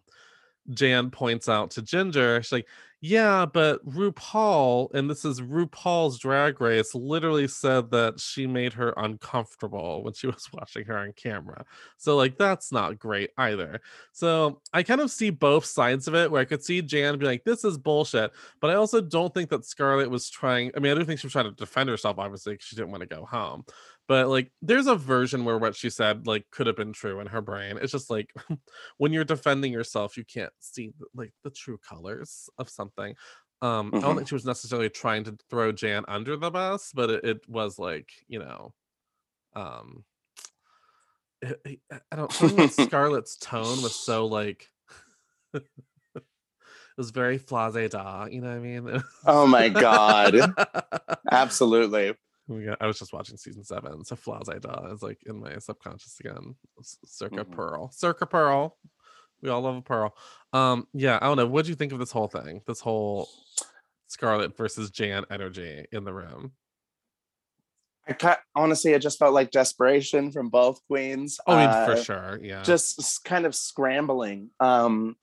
[0.72, 2.68] Jan points out to Ginger, she's like,
[3.02, 8.94] yeah, but RuPaul, and this is RuPaul's Drag Race, literally said that she made her
[8.98, 11.66] uncomfortable when she was watching her on camera.
[11.98, 13.82] So, like, that's not great either.
[14.12, 17.26] So, I kind of see both sides of it where I could see Jan be
[17.26, 18.32] like, this is bullshit.
[18.60, 21.28] But I also don't think that Scarlett was trying, I mean, I do think she
[21.28, 23.66] was trying to defend herself, obviously, because she didn't want to go home.
[24.08, 27.28] But, like, there's a version where what she said, like, could have been true in
[27.28, 27.80] her brain.
[27.82, 28.32] It's just like,
[28.98, 33.16] when you're defending yourself, you can't see like the true colors of something.
[33.62, 34.16] Um, I don't Mhm.
[34.18, 37.80] think she was necessarily trying to throw Jan under the bus, but it, it was
[37.80, 38.74] like you know,
[39.56, 40.04] um,
[41.42, 41.80] it- it-
[42.12, 42.42] I- don't.
[42.42, 44.70] About Scarlett's tone was so like.
[45.54, 45.64] it
[46.98, 49.04] was very flase da, you know what I mean?
[49.26, 50.36] oh my god.
[51.32, 52.14] Absolutely.
[52.48, 55.58] We got, I was just watching season seven, so Flaz Da is like in my
[55.58, 56.56] subconscious again.
[56.82, 57.52] Circa Mhm.
[57.52, 58.78] Pearl, Circa Pearl.
[59.42, 60.16] We all love a Pearl.
[60.54, 61.48] Um, yeah, I don't know.
[61.48, 62.62] What do you think of this whole thing?
[62.68, 63.30] This whole
[64.08, 66.54] Scarlet versus Jan energy in the room.
[68.08, 71.40] I ca- honestly, it just felt like desperation from both queens.
[71.48, 72.40] Oh, I mean, Uh, for sure.
[72.44, 72.62] Yeah.
[72.62, 74.52] Just kind of scrambling.
[74.60, 75.18] Um,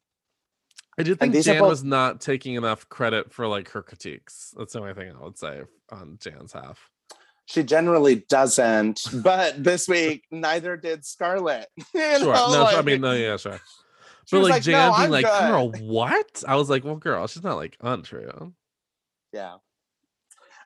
[0.99, 4.53] I did think Jan both- was not taking enough credit for like her critiques.
[4.59, 6.91] That's the only thing I would say on Jan's half.
[7.53, 11.69] She generally doesn't, but this week neither did Scarlett.
[11.93, 12.35] Sure.
[12.35, 13.61] know, no, I mean, no, yeah, sure.
[14.31, 16.45] But like, "No, Jan being I'm like, good." girl, what?
[16.49, 18.55] I was like, well, girl, she's not like untrue.
[19.33, 19.57] yeah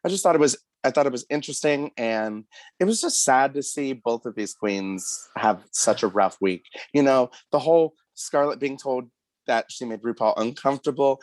[0.04, 2.44] i just thought it was i thought it was interesting and
[2.78, 6.64] it was just sad to see both of these queens have such a rough week
[6.92, 9.08] you know the whole scarlett being told
[9.46, 11.20] that she made rupaul uncomfortable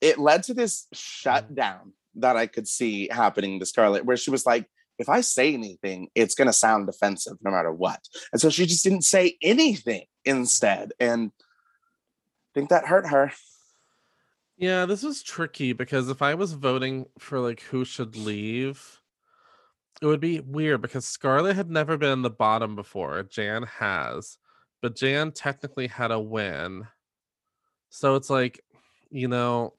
[0.00, 0.98] it led to this mm.
[0.98, 4.66] shutdown that i could see happening to scarlett where she was like
[4.98, 8.00] if i say anything it's going to sound offensive no matter what
[8.32, 13.32] and so she just didn't say anything instead and i think that hurt her
[14.58, 19.02] Yeah, this was tricky because if I was voting for like who should leave,
[20.00, 23.22] it would be weird because Scarlett had never been in the bottom before.
[23.22, 24.38] Jan has,
[24.80, 26.86] but Jan technically had a win.
[27.90, 28.60] So it's like,
[29.10, 29.74] you know,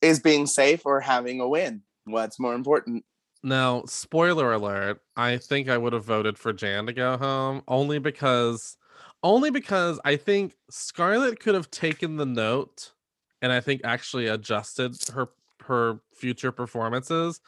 [0.00, 3.04] is being safe or having a win what's more important
[3.42, 7.98] now spoiler alert, I think I would have voted for Jan to go home only
[7.98, 8.76] because
[9.22, 12.92] only because I think Scarlett could have taken the note
[13.40, 15.28] and I think actually adjusted her
[15.66, 17.40] her future performances.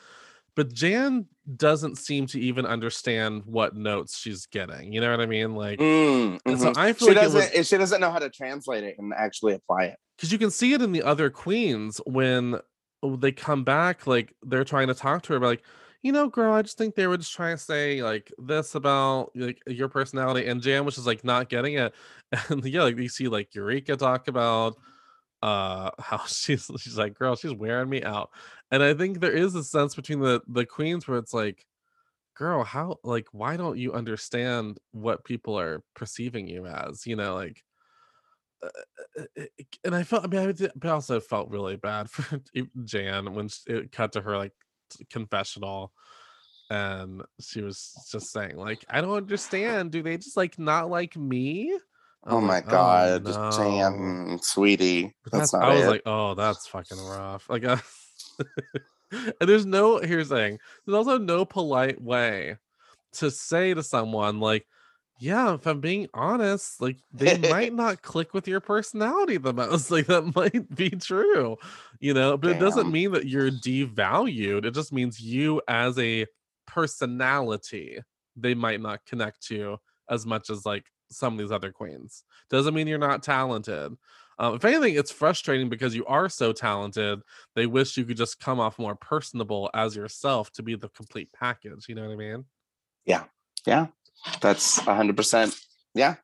[0.56, 1.26] But Jan
[1.56, 4.92] doesn't seem to even understand what notes she's getting.
[4.92, 5.56] You know what I mean?
[5.56, 6.72] Like, Mm, and so.
[6.76, 7.66] I feel she like doesn't.
[7.66, 9.96] She doesn't know how to translate it and actually apply it.
[10.16, 12.60] because you can see it in the other queens when
[13.02, 15.62] they come back like they're trying to talk to her about like
[16.04, 19.30] you know girl i just think they were just trying to say like this about
[19.34, 21.92] like your personality and jan was just like not getting it.
[22.50, 24.76] And yeah like you see like eureka talk about
[25.42, 28.30] uh how she's she's like girl she's wearing me out.
[28.70, 31.64] And i think there is a sense between the the queens where it's like
[32.36, 37.06] girl how like why don't you understand what people are perceiving you as?
[37.06, 37.62] You know like
[38.62, 38.68] uh,
[39.20, 42.40] uh, uh, and I felt, I mean, I, I also felt really bad for
[42.84, 44.52] Jan when it cut to her like
[45.10, 45.92] confessional,
[46.70, 49.92] and she was just saying like, "I don't understand.
[49.92, 51.78] Do they just like not like me?"
[52.26, 55.90] Oh my like, god, no." Jan, sweetie, But that's, That's, not I was it.
[55.90, 57.76] like, "Oh, that's fucking rough." Like, uh,
[59.12, 60.58] and there's no here's the thing.
[60.86, 62.56] There's also no polite way
[63.14, 64.66] to say to someone like
[65.18, 69.90] yeah, if I'm being honest, like they might not click with your personality the most.
[69.94, 71.56] Like that might be true,
[72.00, 74.64] you know, but it doesn't mean that you're devalued.
[74.64, 76.26] It just means you as a
[76.66, 78.00] personality,
[78.36, 79.78] they might not connect to
[80.10, 82.24] as much as like some of these other queens.
[82.50, 83.92] Doesn't mean you're not talented.
[84.38, 87.20] Um, if anything, it's frustrating because you are so talented.
[87.54, 91.32] They wish you could just come off more personable as yourself to be the complete
[91.32, 91.88] package.
[91.88, 92.44] You know what I mean?
[93.04, 93.24] Yeah.
[93.64, 93.86] Yeah.
[94.40, 95.60] That's a 100%.
[95.94, 96.16] Yeah.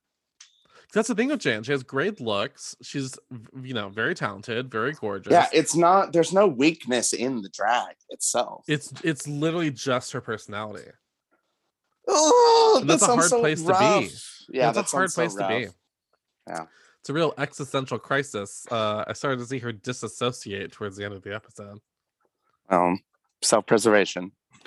[0.93, 1.63] That's the thing with Jan.
[1.63, 2.77] She has great looks.
[2.83, 3.17] She's,
[3.63, 5.31] you know, very talented, very gorgeous.
[5.31, 5.47] Yeah.
[5.53, 8.65] It's not, there's no weakness in the drag itself.
[8.67, 10.91] It's, it's literally just her personality.
[12.09, 13.73] Oh, that's that a hard so place to be.
[13.73, 14.45] rough.
[14.49, 14.71] Yeah.
[14.71, 15.69] it's a hard place so to be.
[16.49, 16.65] Yeah.
[17.01, 18.67] It's a real existential crisis.
[18.71, 21.79] Uh, I started to see her disassociate towards the end of the episode.
[22.69, 23.01] Um,
[23.43, 24.33] self preservation.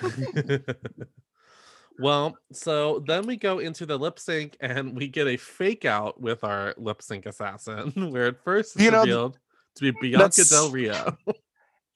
[1.98, 6.20] well, so then we go into the lip sync and we get a fake out
[6.20, 9.38] with our lip sync assassin, where at first it's You know, revealed
[9.76, 11.16] to be Bianca Del Rio.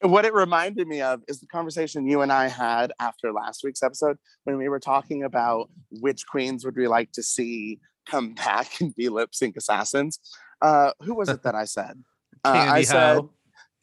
[0.01, 3.83] What it reminded me of is the conversation you and I had after last week's
[3.83, 8.79] episode when we were talking about which queens would we like to see come back
[8.79, 10.19] and be lip sync assassins.
[10.61, 12.01] Uh, who was it that I said?
[12.45, 13.23] Uh, I said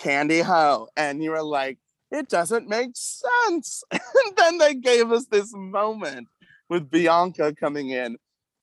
[0.01, 1.79] Kandy Ho, and you were like,
[2.11, 3.83] it doesn't make sense.
[3.91, 6.29] and then they gave us this moment
[6.69, 8.17] with Bianca coming in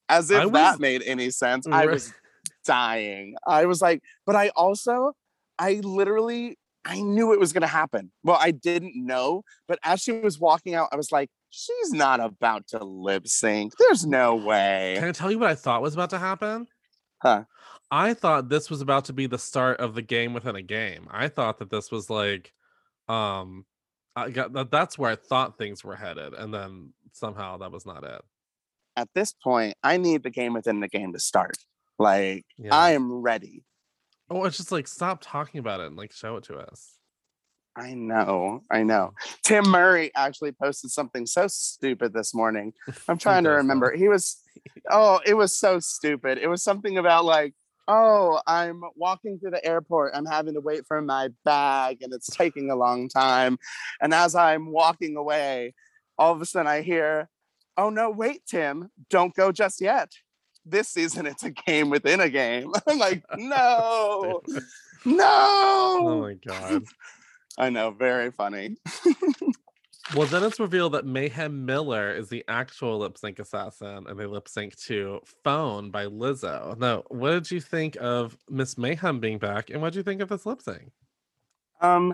[0.09, 1.67] as if I that made any sense.
[1.67, 2.13] I was
[2.65, 3.35] dying.
[3.45, 5.13] I was like, but I also,
[5.57, 8.11] I literally, I knew it was going to happen.
[8.23, 12.19] Well, I didn't know, but as she was walking out, I was like, she's not
[12.19, 13.73] about to lip sync.
[13.77, 14.95] There's no way.
[14.97, 16.67] Can I tell you what I thought was about to happen?
[17.21, 17.43] Huh.
[17.91, 21.07] I thought this was about to be the start of the game within a game.
[21.11, 22.51] I thought that this was like,
[23.13, 23.65] um,
[24.15, 24.71] I got that.
[24.71, 28.21] That's where I thought things were headed, and then somehow that was not it.
[28.95, 31.57] At this point, I need the game within the game to start.
[31.97, 32.75] Like, Yeah.
[32.75, 33.63] I am ready.
[34.29, 36.93] Oh, it's just like stop talking about it and like show it to us.
[37.75, 39.13] I know, I know.
[39.43, 42.73] Tim Murray actually posted something so stupid this morning.
[43.07, 43.95] I'm trying to remember.
[43.95, 44.37] He was,
[44.91, 46.37] oh, it was so stupid.
[46.37, 47.55] It was something about like,
[47.87, 50.13] oh, I'm walking through the airport.
[50.15, 53.57] I'm having to wait for my bag and it's taking a long time.
[54.01, 55.73] And as I'm walking away,
[56.17, 57.29] all of a sudden I hear,
[57.77, 60.11] oh, no, wait, Tim, don't go just yet.
[60.65, 62.71] This season, it's a game within a game.
[62.87, 64.41] I'm like, no,
[65.05, 65.25] no.
[65.27, 66.83] Oh my god.
[67.57, 68.77] I know, very funny.
[70.15, 74.25] Well, then it's revealed that Mayhem Miller is the actual lip sync assassin, and they
[74.25, 76.77] lip sync to "Phone" by Lizzo.
[76.77, 80.21] Now, what did you think of Miss Mayhem being back, and what did you think
[80.21, 80.91] of this lip sync?
[81.81, 82.13] Um,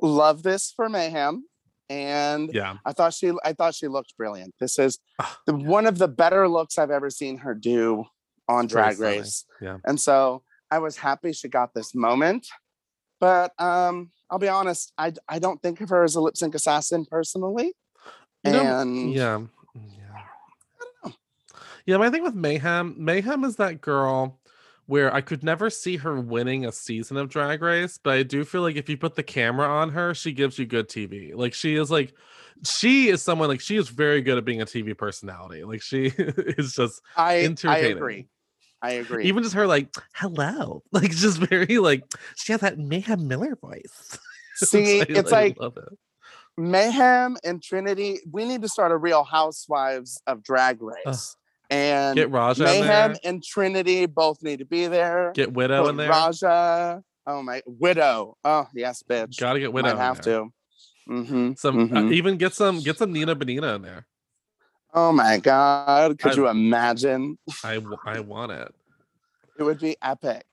[0.00, 1.44] love this for Mayhem,
[1.90, 4.54] and Yeah, I thought she, I thought she looked brilliant.
[4.58, 5.38] This is Ah.
[5.46, 8.06] the, one of the better looks I've ever seen her do
[8.48, 8.98] on It's Drag.
[8.98, 9.76] Race, yeah.
[9.84, 12.46] and so I was happy she got this moment.
[13.20, 16.54] But um, I'll be honest, I I don't think of her as a lip sync
[16.54, 17.72] assassin personally,
[18.44, 19.46] and yeah, mm, yeah.
[21.88, 24.38] Yeah, my thing with Mayhem, Mayhem is that girl
[24.84, 28.44] where I could never see her winning a season of Drag Race, but I do
[28.44, 31.34] feel like if you put the camera on her, she gives you good TV.
[31.34, 32.12] Like she is like
[32.62, 35.64] she is someone like she is very good at being a TV personality.
[35.64, 38.28] Like she is just I I agree.
[38.82, 39.24] I agree.
[39.26, 42.04] even just her like hello, like just very like
[42.36, 44.18] she has that Mayhem Miller voice.
[44.54, 45.98] See, I- it's I like love it.
[46.56, 48.20] Mayhem and Trinity.
[48.30, 51.36] We need to start a Real Housewives of Drag Race,
[51.70, 55.32] and Get Ra'Jah Mayhem and Trinity both need to be there.
[55.34, 56.10] Get Widow Put in there.
[56.10, 57.02] Ra'Jah.
[57.26, 58.36] Oh my Widow.
[58.44, 59.38] Oh yes, bitch.
[59.38, 59.90] Gotta get Widow.
[59.90, 60.40] In have there.
[60.40, 60.48] to.
[61.08, 61.52] Mm-hmm.
[61.56, 62.12] Some uh, Mhm.
[62.12, 64.06] even get some get some Nina Bo'nina in there.
[64.94, 66.18] Oh my god.
[66.18, 67.38] Could I- you imagine?
[67.64, 68.74] I I want it.
[69.58, 70.44] It would be epic.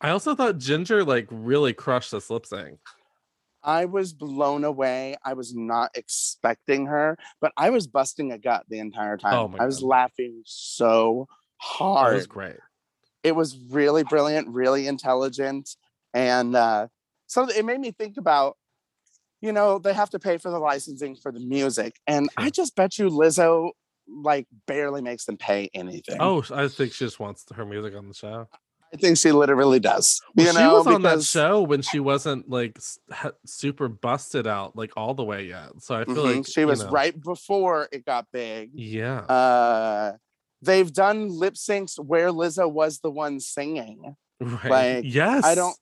[0.00, 2.78] I also thought Ginger like really crushed this lip sync.
[3.62, 5.16] I was blown away.
[5.24, 9.34] I was not expecting her, but I was busting a gut the entire time.
[9.34, 9.86] Oh my I was God.
[9.86, 11.26] laughing so
[11.56, 12.12] hard.
[12.12, 12.56] It was great.
[13.24, 15.70] it was really brilliant, really intelligent,
[16.14, 16.86] and uh,
[17.26, 18.56] so it made me think about,
[19.40, 22.74] you know, they have to pay for the licensing for the music, and I just
[22.76, 23.70] bet you Lizzo
[24.08, 26.16] like barely makes them pay anything.
[26.18, 28.48] Oh, I think she just wants her music on the show.
[28.90, 30.18] I think she literally does.
[30.34, 32.78] Well, you she know, was on that show when she wasn't like
[33.44, 35.82] super busted out like all the way yet.
[35.82, 38.70] So I feel Mhm, like she was know, right before it got big.
[38.72, 39.18] Yeah.
[39.20, 40.16] Uh,
[40.62, 44.16] they've done lip syncs where Lizzo was the one singing.
[44.40, 44.70] right.
[44.70, 45.44] like, yes.
[45.44, 45.76] I don't,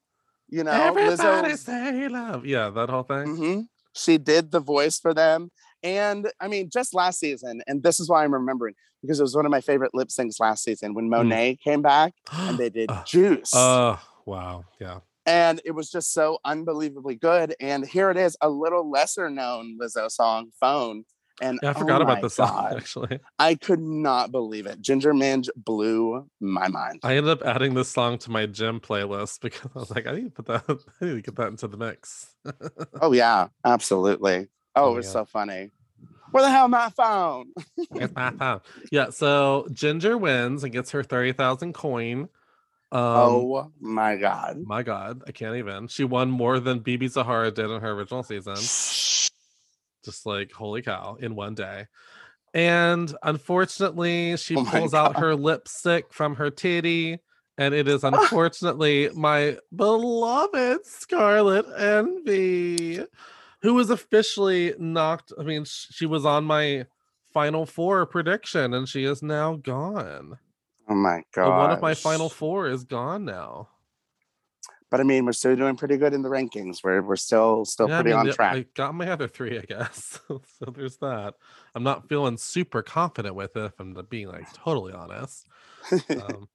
[0.48, 1.56] you know, Everybody Lizzo.
[1.58, 2.46] say love.
[2.46, 3.36] Yeah, that whole thing.
[3.36, 3.60] hmm
[3.94, 5.50] She did the voice for them.
[5.82, 9.36] And I mean, just last season, and this is why I'm remembering because it was
[9.36, 12.90] one of my favorite lip syncs last season when Monet came back and they did
[12.90, 13.52] Uh, Juice.
[13.54, 14.64] Oh, wow.
[14.80, 15.00] Yeah.
[15.26, 17.54] and it was just so unbelievably good.
[17.60, 21.04] And here it is, a little lesser known Lizzo song, Phone.
[21.40, 23.20] And Yeah, I oh forgot about my the song God, actually.
[23.38, 24.80] I could not believe it.
[24.80, 27.00] Ginger Minge blew my mind.
[27.02, 30.12] I ended up adding this song to my gym playlist because I was like, I
[30.12, 30.64] need to put that,
[31.00, 32.34] I need to get that into the mix.
[33.00, 34.48] Oh yeah, absolutely.
[34.74, 35.12] Oh, Oh it was God.
[35.12, 35.70] so funny.
[36.30, 37.52] Where the hell my phone?
[37.94, 38.60] It's my phone.
[38.90, 42.28] yeah, so Ginger wins and gets her 30,000 coin.
[42.92, 44.58] Um, oh my god.
[44.64, 45.88] my God, I can't even.
[45.88, 48.56] She won more than BeBe Zahara did in her original season.
[50.06, 51.86] Just like, holy cow, in one day.
[52.54, 55.20] And unfortunately, she Oh pulls out God.
[55.20, 57.18] her lipstick from her titty.
[57.58, 58.08] And it is ah!
[58.08, 63.04] unfortunately my beloved Scarlet Envy,
[63.62, 65.32] who was officially knocked.
[65.38, 66.86] I mean, she was on my
[67.34, 70.38] final four prediction, and she is now gone.
[70.88, 71.58] Oh my god.
[71.58, 73.68] one of my final four is gone now.
[74.90, 76.78] But I mean, we're still doing pretty good in the rankings.
[76.84, 78.54] We're we're still still Yeah, I pretty mean, on track.
[78.54, 80.20] I got my other three, I guess.
[80.28, 81.34] so there's that.
[81.74, 85.46] I'm not feeling super confident with it, if I'm being like totally honest.
[86.10, 86.48] Um,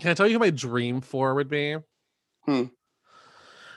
[0.00, 1.76] can I tell you who my dream four would be?
[2.46, 2.64] Hmm.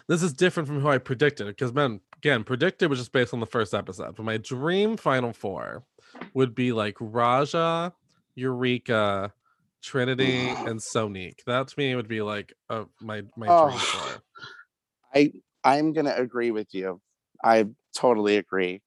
[0.07, 3.39] This is different from who I predicted because, man, again, predicted was just based on
[3.39, 4.15] the first episode.
[4.15, 5.83] But my dream final four
[6.33, 7.91] would be like Ra'Jah,
[8.35, 9.33] Eureka,
[9.85, 11.43] Trinity, and Sonique.
[11.45, 13.67] That to me would be like uh, my my Oh.
[13.69, 14.21] dream four.
[15.15, 15.31] I
[15.63, 17.01] I'm gonna agree with you.
[17.43, 18.81] I totally agree.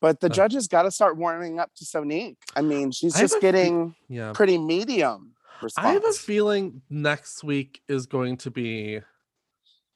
[0.00, 0.30] But the Uh.
[0.30, 2.36] judges got to start warming up to Sonique.
[2.54, 4.32] I mean, she's I just fe- getting Yeah.
[4.32, 5.86] pretty medium response.
[5.86, 9.00] I have a feeling next week is going to be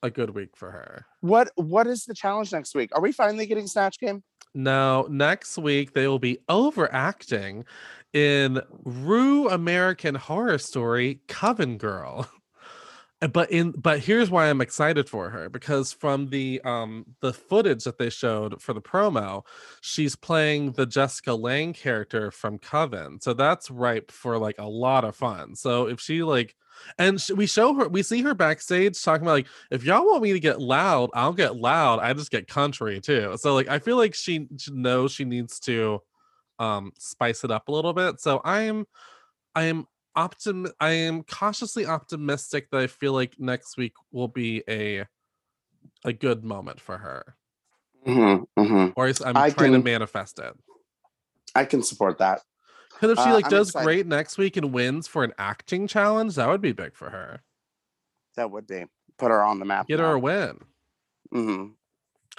[0.02, 1.06] a good week for her.
[1.20, 2.90] what what is the challenge next week?
[2.94, 4.24] Are we finally getting Snatch Game?
[4.54, 7.64] No, next week they will be overacting
[8.12, 12.28] in Rue American Horror Story Coven Girl.
[13.22, 17.32] Uh, But in but here's why I'm excited for her because from the um the
[17.32, 19.44] footage that they showed for the promo,
[19.80, 23.20] she's playing the Jessica Lange character from Coven.
[23.20, 25.54] So that's ripe for like a lot of fun.
[25.54, 26.56] So if she like
[26.98, 30.32] and we show her we see her backstage talking about like if y'all want me
[30.32, 32.00] to get loud, I'll get loud.
[32.00, 33.36] I just get country too.
[33.38, 36.00] So like I feel like she knows she needs to
[36.62, 38.20] um spice it up a little bit.
[38.20, 38.86] So I'm
[39.54, 39.86] I am
[40.16, 45.06] optim I am cautiously optimistic that I feel like next week will be a
[46.04, 47.36] a good moment for her.
[48.06, 48.92] Mhm, mhm.
[48.96, 50.54] Or I'm I trying to manifest it.
[51.54, 52.42] I can support that.
[52.94, 53.84] Because if she Uh, like I'm does excited.
[53.86, 57.42] great next week and wins for an acting challenge, that would be big for her.
[58.36, 58.86] That would be
[59.18, 59.88] put her on the map.
[59.88, 60.58] Get her a win.
[61.30, 61.66] hmm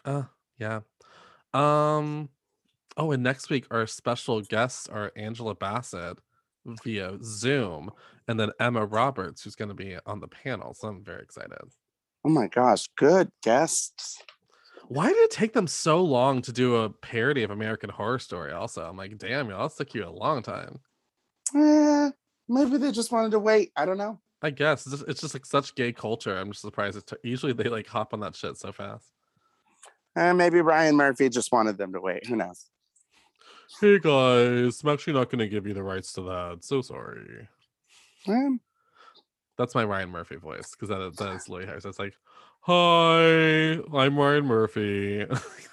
[0.05, 0.23] Uh
[0.57, 0.81] yeah.
[1.53, 2.29] Um
[2.97, 6.17] oh and next week our special guests are Angela Bassett
[6.83, 7.91] via Zoom
[8.27, 10.73] and then Emma Roberts who's going to be on the panel.
[10.73, 11.57] So I'm very excited.
[12.25, 14.21] Oh my gosh, good guests.
[14.87, 18.51] Why did it take them so long to do a parody of American Horror Story
[18.51, 18.83] also?
[18.83, 20.79] I'm like, damn, y'all, took you a long time.
[21.55, 22.11] Eh,
[22.47, 23.71] maybe they just wanted to wait.
[23.75, 24.19] I don't know.
[24.41, 26.37] I guess it's just, it's just like such gay culture.
[26.37, 26.97] I'm just surprised.
[26.97, 29.05] It took usually they like hop on that shit so fast.
[30.17, 32.27] Eh, maybe Ryan Murphy just wanted them to wait.
[32.27, 32.65] Who knows?
[33.81, 36.59] Hey guys, I'm actually not going to give you the rights to that.
[36.61, 37.47] So sorry.
[38.27, 38.49] Eh,
[39.57, 41.83] That's my Ryan Murphy voice because that is, that is Louis Harris.
[41.85, 42.13] It's like,
[42.61, 45.21] hi, I'm Ryan Murphy.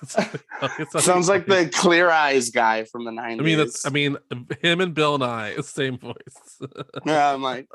[0.02, 0.40] It's like-
[0.78, 3.40] it's sounds like the Clear Eyes guy from the 90s.
[3.40, 3.86] I mean, that's.
[3.86, 4.16] I mean,
[4.62, 6.60] him and Bill Nye, same voice.
[7.04, 7.68] yeah, I'm like,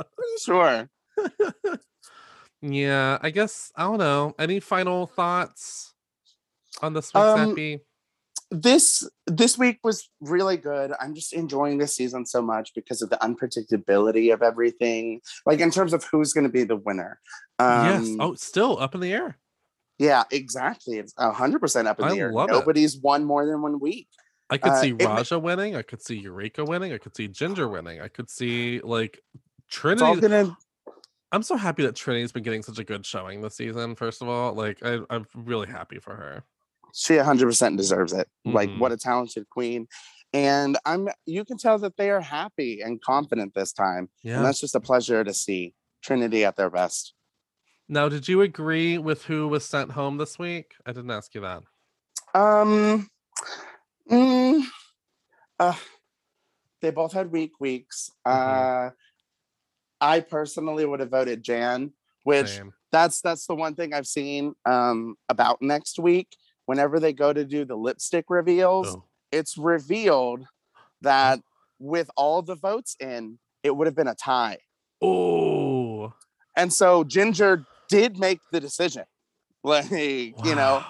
[0.44, 0.90] sure.
[2.62, 4.34] yeah, I guess I don't know.
[4.40, 5.94] Any final thoughts
[6.82, 7.80] on this week's Um, happy?
[8.62, 10.94] This this week was really good.
[11.00, 15.22] I'm just enjoying this season so much because of the unpredictability of everything.
[15.46, 17.20] Like in terms of who's going to be the winner.
[17.60, 18.16] Um, yes.
[18.20, 19.38] Oh, still up in the air.
[20.00, 20.98] yeah, exactly.
[20.98, 22.32] It's hundred percent up in I the air.
[22.32, 22.54] love it.
[22.54, 24.08] Nobody's won more than one week.
[24.50, 25.76] I could Uh, see it Ra'Jah winning.
[25.76, 26.94] I could see Eureka winning.
[26.94, 28.00] I could see Ginger winning.
[28.02, 29.20] I could see like
[29.70, 30.22] Trinity.
[30.22, 30.56] gonna.
[31.32, 33.96] I'm so happy that Trinity's been getting such a good showing this season.
[33.96, 36.44] First of all, like I, I'm really happy for her.
[36.98, 38.30] She hundred percent deserves it.
[38.46, 38.80] Like Mhm.
[38.80, 39.88] what a talented queen.
[40.32, 41.10] And I'm.
[41.26, 44.38] You can tell that they are happy and confident this time, Yeah.
[44.38, 47.14] and that's just a pleasure to see Trinity at their best.
[47.90, 50.74] Now, did you agree with who was sent home this week?
[50.86, 51.64] I didn't ask you that.
[52.34, 53.10] Um,
[54.10, 54.64] mm,
[55.60, 55.76] uh,
[56.82, 58.10] they both had weak weeks.
[58.26, 58.88] Mhm.
[58.88, 58.92] Uh,
[60.02, 61.94] I personally would have voted Jan,
[62.24, 62.74] which Same.
[62.92, 66.36] that's that's the one thing I've seen um about next week.
[66.66, 69.04] Whenever they go to do the lipstick reveals, Oh.
[69.32, 70.46] it's revealed
[71.02, 71.40] that
[71.80, 74.60] with all the votes in, it would have been a tie.
[75.02, 76.14] Oh,
[76.56, 79.04] And so Ginger did make the decision.
[79.64, 80.84] Like, you know,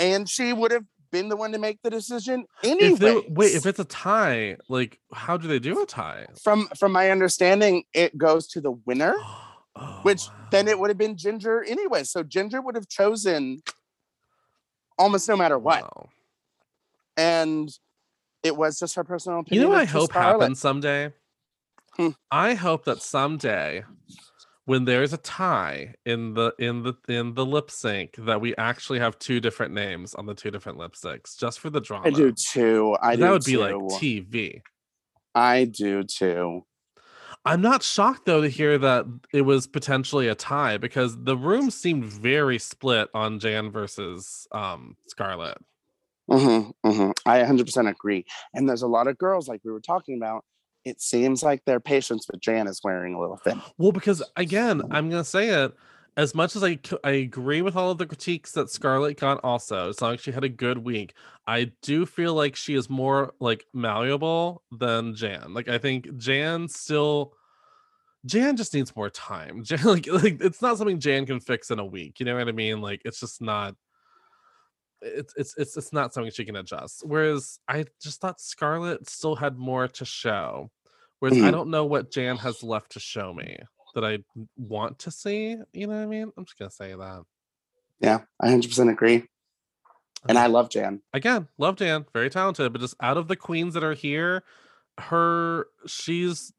[0.00, 3.24] and she would have been the one to make the decision If anyway.
[3.28, 6.26] wait, if it's a tie, like how do they do a tie?
[6.42, 9.14] from from my understanding, it goes to the winner,
[9.76, 12.02] Oh, which then it would have been Ginger anyway.
[12.02, 13.62] So Ginger would have chosen
[14.98, 16.08] almost no matter what, Wow.
[17.16, 17.68] and
[18.42, 19.62] it was just her personal opinion.
[19.62, 20.40] You know what I hope Scarlett.
[20.40, 21.12] happens someday?
[21.96, 22.10] Hmm.
[22.30, 23.84] I hope that someday
[24.66, 28.98] when there's a tie in the in the in the lip sync that we actually
[28.98, 32.08] have two different names on the two different lip syncs just for the drama.
[32.08, 32.96] I do too.
[33.00, 33.74] I that do would be like.
[33.74, 34.60] TV.
[35.34, 36.64] I do too.
[37.46, 41.70] I'm not shocked though to hear that it was potentially a tie because the room
[41.70, 45.58] seemed very split on Jan versus um Scarlett.
[46.28, 48.24] hmm hmm I 100% agree.
[48.52, 50.44] And there's a lot of girls, like we were talking about.
[50.84, 53.60] It seems like their patience with Jan is wearing a little thin.
[53.76, 55.74] Well, because again, I'm gonna say it.
[56.18, 59.90] As much as I I agree with all of the critiques that Scarlett got, also
[59.90, 61.12] as long as she had a good week,
[61.46, 65.52] I do feel like she is more like malleable than Jan.
[65.52, 67.34] Like I think Jan still,
[68.26, 69.64] Jan just needs more time.
[69.66, 72.20] Jan, like like it's not something Jan can fix in a week.
[72.20, 72.80] You know what I mean?
[72.82, 73.76] Like it's just not.
[75.02, 77.02] It's it's it's it's not something she can adjust.
[77.06, 80.70] Whereas I just thought Scarlett still had more to show.
[81.18, 81.50] Whereas I Mhm.
[81.50, 83.58] don't know what Jan has left to show me
[83.96, 84.18] that I
[84.56, 85.56] want to see.
[85.72, 86.30] You know what I mean?
[86.36, 87.22] I'm just gonna say that.
[88.00, 89.24] Yeah, I 100% agree.
[90.28, 91.00] And I love Jan.
[91.12, 94.42] Again, love Jan, very talented, but just out of the queens that are here,
[94.98, 96.52] her she's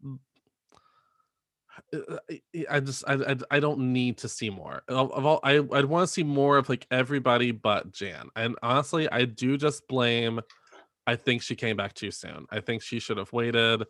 [1.94, 5.40] uh, I- I just I, I I don't need to see more of, of all
[5.44, 9.58] I I'd want to see more of like everybody but Jan and honestly I do
[9.58, 10.40] just blame
[11.08, 13.84] I think she came back too soon I think she should have waited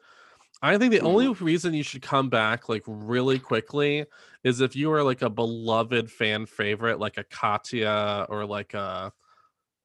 [0.62, 4.06] I think the only reason you should come back like really quickly
[4.44, 9.12] is if you are like a beloved fan favorite like a Katya or like a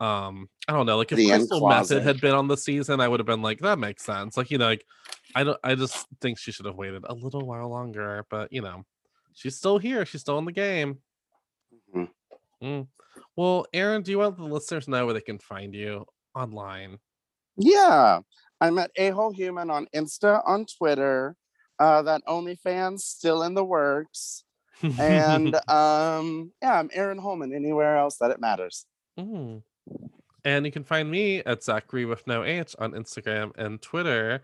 [0.00, 1.60] um I don't know like if The Crystal.
[1.60, 4.50] Methyd had been on the season I would have been like that makes sense like
[4.50, 4.84] you know like
[5.34, 8.62] I don't I just think she should have waited a little while longer but you
[8.62, 8.84] know
[9.34, 10.98] she's still here she's still in the game
[11.94, 12.08] Mhm.
[12.62, 12.86] Mm.
[13.36, 16.98] well Aaron do you want the listeners to know where they can find you online
[17.56, 18.20] Yeah,
[18.62, 21.34] I'm at a whole human on Insta, on Twitter.
[21.80, 24.44] Uh, that OnlyFans still in the works,
[25.00, 27.52] and um, yeah, I'm Aaron Holman.
[27.52, 28.86] Anywhere else that it matters.
[29.18, 29.62] Mm.
[30.44, 34.42] And you can find me at Zachary with no H on Instagram and Twitter.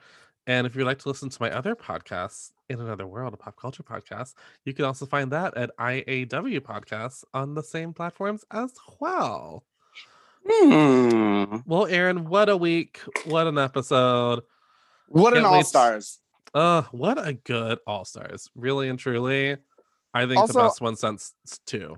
[0.49, 3.57] And if you'd like to listen to my other podcasts, In Another World, a pop
[3.57, 8.73] culture podcast, you can also find that at IAW Podcasts on the same platforms as
[8.99, 9.65] well.
[10.47, 11.57] Hmm.
[11.67, 13.01] Well, Aaron, what a week.
[13.25, 14.43] What an episode.
[15.09, 16.19] What an Can't wait all to- stars!
[16.55, 18.49] Uh, what a good All Stars.
[18.55, 19.57] Really and truly.
[20.15, 21.35] I think Also- the best one since
[21.67, 21.97] two.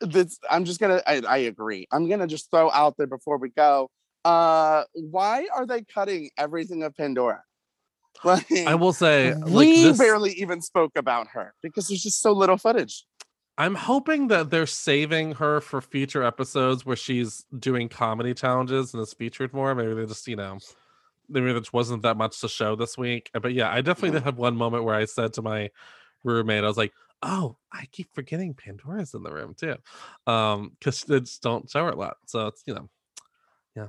[0.00, 1.00] This, I'm just gonna.
[1.06, 1.86] I, I agree.
[1.92, 3.88] I'm gonna just throw out there before we go.
[4.24, 7.42] Uh, why are they cutting everything of Pandora?
[8.24, 12.20] Like, I will say, like we this, barely even spoke about her because there's just
[12.20, 13.04] so little footage.
[13.58, 19.02] I'm hoping that they're saving her for future episodes where she's doing comedy challenges and
[19.02, 19.74] is featured more.
[19.74, 20.58] Maybe they just, you know,
[21.28, 23.30] maybe there just wasn't that much to show this week.
[23.32, 25.70] But yeah, I definitely did have one moment where I said to my
[26.22, 26.92] roommate, I was like,
[27.22, 29.76] "Oh, I keep forgetting Pandora's in the room too,"
[30.26, 32.18] um, because they just don't show her a lot.
[32.26, 32.90] So it's you know,
[33.74, 33.88] Yeah,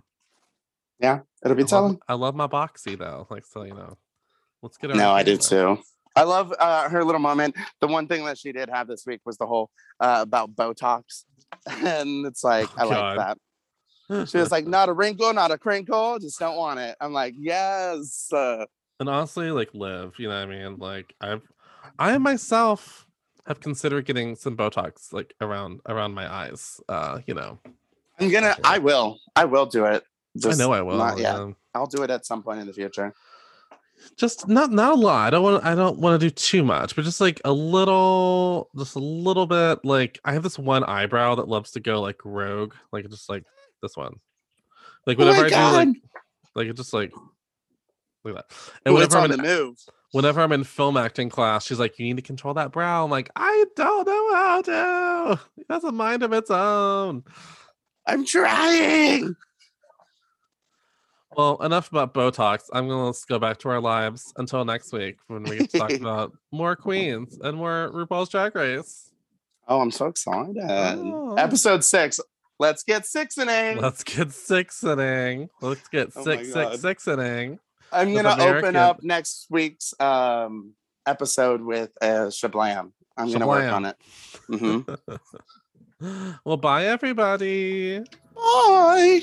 [1.00, 2.00] Yeah, it'll be I love, telling.
[2.08, 3.28] I love my boxy though.
[3.30, 3.98] Like so, you know,
[4.62, 4.92] let's get.
[4.92, 5.80] her No, I do too.
[6.18, 7.56] I love uh, her little moment.
[7.80, 11.26] The one thing that she did have this week was the whole uh, about Botox,
[11.68, 13.18] and it's like Oh, I like
[14.10, 14.28] that.
[14.30, 17.36] She was like, "Not a wrinkle, not a crinkle, just don't want it." I'm like,
[17.38, 18.66] "Yes." Uh,
[19.00, 21.44] and honestly like live you know what i mean like i've
[22.00, 23.06] i myself
[23.46, 27.60] have considered getting some botox like around around my eyes uh you know
[28.20, 28.56] I'm gonna.
[28.64, 29.20] I will.
[29.36, 30.04] I will do it.
[30.36, 31.36] Just i know i will Not yet.
[31.36, 33.14] um, I'll do it at some point in the future.
[34.16, 36.96] Just not not a lot i don't want i don't want to do too much
[36.96, 41.36] but just like a little just a little bit like i have this one eyebrow
[41.36, 43.44] that loves to go like rogue like just like
[43.82, 44.14] this one
[45.06, 45.96] like Oh whenever i do like God.
[46.56, 47.12] like it's just like
[48.24, 49.78] look at that and Ooh, whenever I'm in move.
[50.12, 53.12] whenever I'm in film acting class, she's like, "You need to control that brow." I'm
[53.12, 55.42] like, "I don't know how to.
[55.58, 57.24] It has a mind of its own."
[58.06, 59.36] I'm trying.
[61.38, 62.64] Well, enough about Botox.
[62.74, 65.78] I'm gonna let's go back to our lives until next week when we get to
[65.78, 69.12] talk about more queens and more RuPaul's Drag Race.
[69.68, 70.58] Oh, I'm so excited.
[70.68, 71.36] Oh.
[71.36, 72.20] Episode six.
[72.60, 73.78] Let's get six inning.
[73.78, 75.50] Let's get six inning.
[75.62, 76.72] Let's get Oh six, God.
[76.72, 77.60] six, six inning.
[77.92, 80.74] I'm gonna American- open up next week's um
[81.06, 82.94] episode with uh Shablam.
[83.16, 83.96] I'm gonna work on it.
[84.50, 84.98] Mhm.
[86.46, 88.00] well, bye everybody.
[88.36, 89.22] Bye.